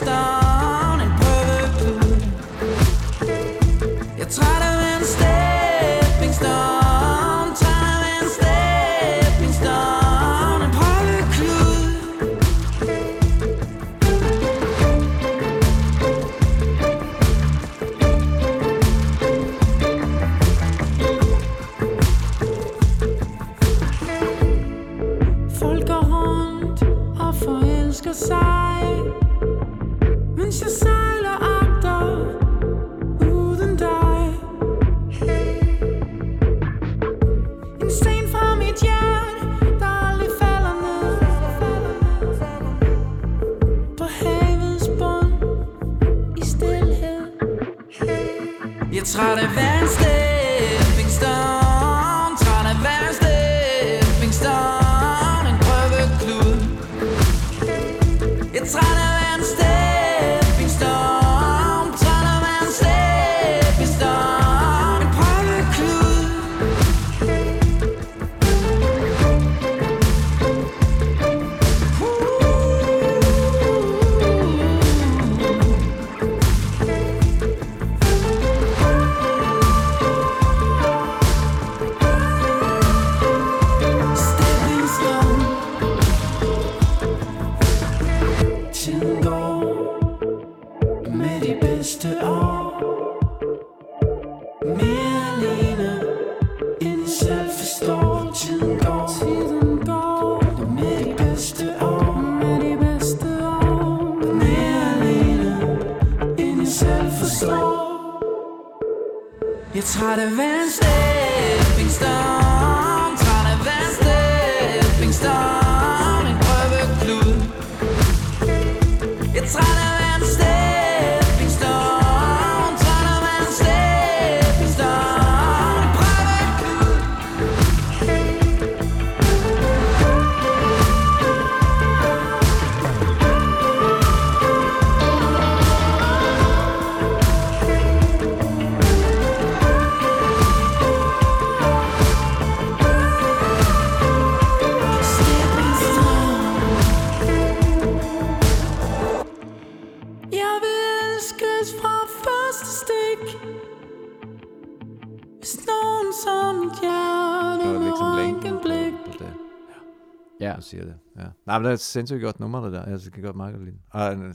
[160.66, 160.94] siger det.
[161.16, 161.22] Ja.
[161.46, 162.88] Nej, men det er et sindssygt godt nummer, det der.
[162.90, 164.34] Jeg kan godt meget godt lide øh,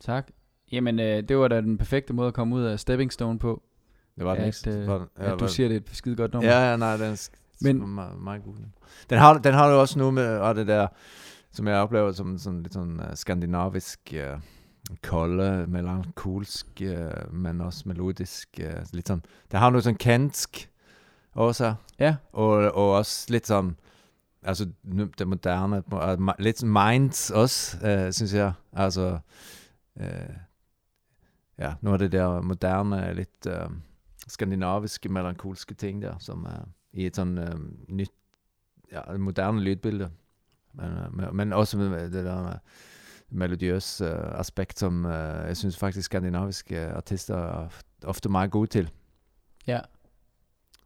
[0.00, 0.26] tak.
[0.72, 3.62] Jamen, øh, det var da den perfekte måde at komme ud af Stepping Stone på.
[4.16, 4.78] det var den at, ikke.
[4.80, 6.50] øh, var den- at du siger, det er et skide godt nummer.
[6.50, 7.28] Ja, ja, nej, den er
[7.60, 8.54] Men- meget, meget god.
[9.10, 10.86] Den har, den har jo også nu med, og det der,
[11.52, 14.40] som jeg oplever som sådan lidt sådan uh, skandinavisk, uh,
[15.02, 20.70] kolde, melankolsk, uh, men også melodisk, uh, lidt sådan, det har noget sådan kensk
[21.32, 22.16] også, ja.
[22.32, 23.76] og, og også lidt sådan,
[24.46, 25.82] altså nu- det moderne,
[26.30, 29.18] mi- lidt minds også, uh, synes jeg, altså,
[29.96, 30.34] uh,
[31.58, 33.76] ja, noget af det der moderne, lidt uh,
[34.28, 38.10] skandinaviske, melankolske ting der, som er i et sådan uh, nyt,
[38.92, 40.10] ja, moderne lydbillede.
[40.72, 40.90] Men,
[41.26, 42.52] uh, men, også med det der med
[43.30, 47.68] melodiøse uh, aspekt, som uh, jeg synes faktisk skandinaviske artister er
[48.04, 48.90] ofte meget gode til.
[49.66, 49.80] Ja.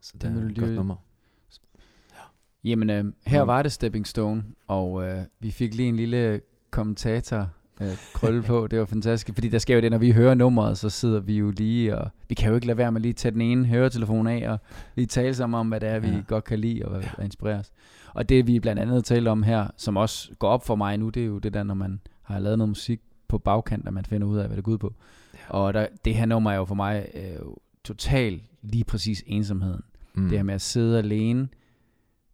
[0.01, 0.95] Så det Det er et godt nummer.
[2.63, 3.47] Jamen, øh, her Mm.
[3.47, 6.41] var det Stepping Stone, og øh, vi fik lige en lille
[6.71, 7.49] kommentator
[7.81, 8.67] øh, krølle på.
[8.67, 11.37] Det var fantastisk, fordi der sker jo det, når vi hører nummeret, så sidder vi
[11.37, 13.65] jo lige, og vi kan jo ikke lade være med lige at tage den ene
[13.65, 14.59] høretelefon af, og
[14.95, 16.21] lige tale sammen om, hvad det er, vi Ja.
[16.27, 17.71] godt kan lide, og hvad der inspirerer os.
[18.13, 21.09] Og det vi blandt andet taler om her, som også går op for mig nu,
[21.09, 24.05] det er jo det der, når man har lavet noget musik på bagkant, at man
[24.05, 24.93] finder ud af, hvad det går ud på.
[25.33, 25.39] Ja.
[25.49, 27.21] Og der, det her nummer er jo for mig øh,
[27.83, 29.81] totalt lige præcis ensomheden.
[30.13, 30.29] Mm.
[30.29, 31.47] Det her med at sidde alene,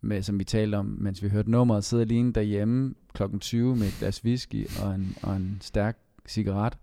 [0.01, 3.87] med, som vi talte om, mens vi hørte nummeret, sidde alene derhjemme klokken 20 med
[3.87, 6.77] et glas whisky og en, og en stærk cigaret,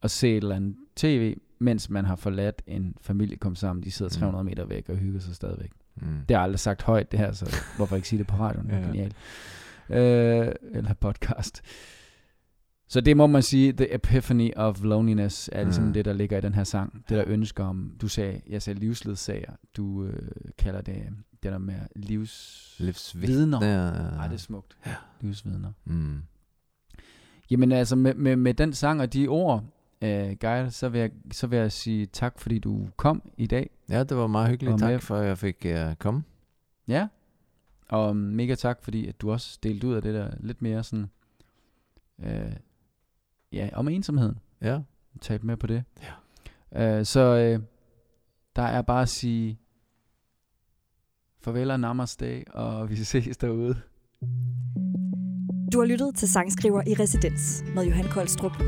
[0.00, 3.82] og se et eller andet tv, mens man har forladt en familie kom sammen.
[3.84, 4.20] De sidder Mm.
[4.20, 5.70] 300 meter væk og hygger sig stadigvæk.
[5.96, 6.02] Mm.
[6.28, 8.70] Det har aldrig sagt højt, det her, så hvorfor ikke sige det på radioen?
[8.70, 8.86] Er Ja.
[8.86, 9.14] genialt.
[9.90, 11.62] Øh, eller podcast.
[12.92, 15.92] Så det må man sige, the epiphany of loneliness er ligesom Mm.
[15.92, 16.92] det, der ligger i den her sang.
[17.08, 20.28] Det der ønsker om, du sagde, jeg sagde livsledsager, du øh,
[20.58, 20.94] kalder det,
[21.42, 22.74] det der med livs...
[22.78, 23.58] Livsvidner.
[23.64, 24.08] Ja, ja, ja.
[24.08, 24.76] Ej, det er smukt.
[24.86, 24.94] Ja.
[25.20, 25.72] Livsvidner.
[25.84, 26.22] Mm.
[27.50, 29.64] Jamen altså, med, med, med den sang og de ord,
[30.02, 33.70] øh, Geil, så vil, jeg, så vil jeg sige tak, fordi du kom i dag.
[33.90, 34.72] Ja, det var meget hyggeligt.
[34.72, 36.22] Og med- Tak for, at jeg fik uh, komme.
[36.88, 37.08] Ja.
[37.88, 41.10] Og mega tak, fordi at du også delte ud af det der lidt mere sådan,
[42.22, 42.52] øh,
[43.52, 44.38] ja, om ensomheden.
[44.62, 44.80] Ja.
[45.20, 45.84] Tab med på det.
[46.74, 46.98] Ja.
[46.98, 47.60] Øh, så øh,
[48.56, 49.58] der er bare at sige
[51.40, 53.80] farvel og namaste, og vi ses derude.
[55.72, 58.58] Du har lyttet til Sangskriver i Residens med Johan Koldstrup.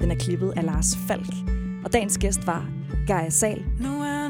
[0.00, 1.34] Den er klippet af Lars Falk,
[1.84, 2.70] og dagens gæst var
[3.06, 3.64] Gaia Sal.
[3.80, 4.28] Nu er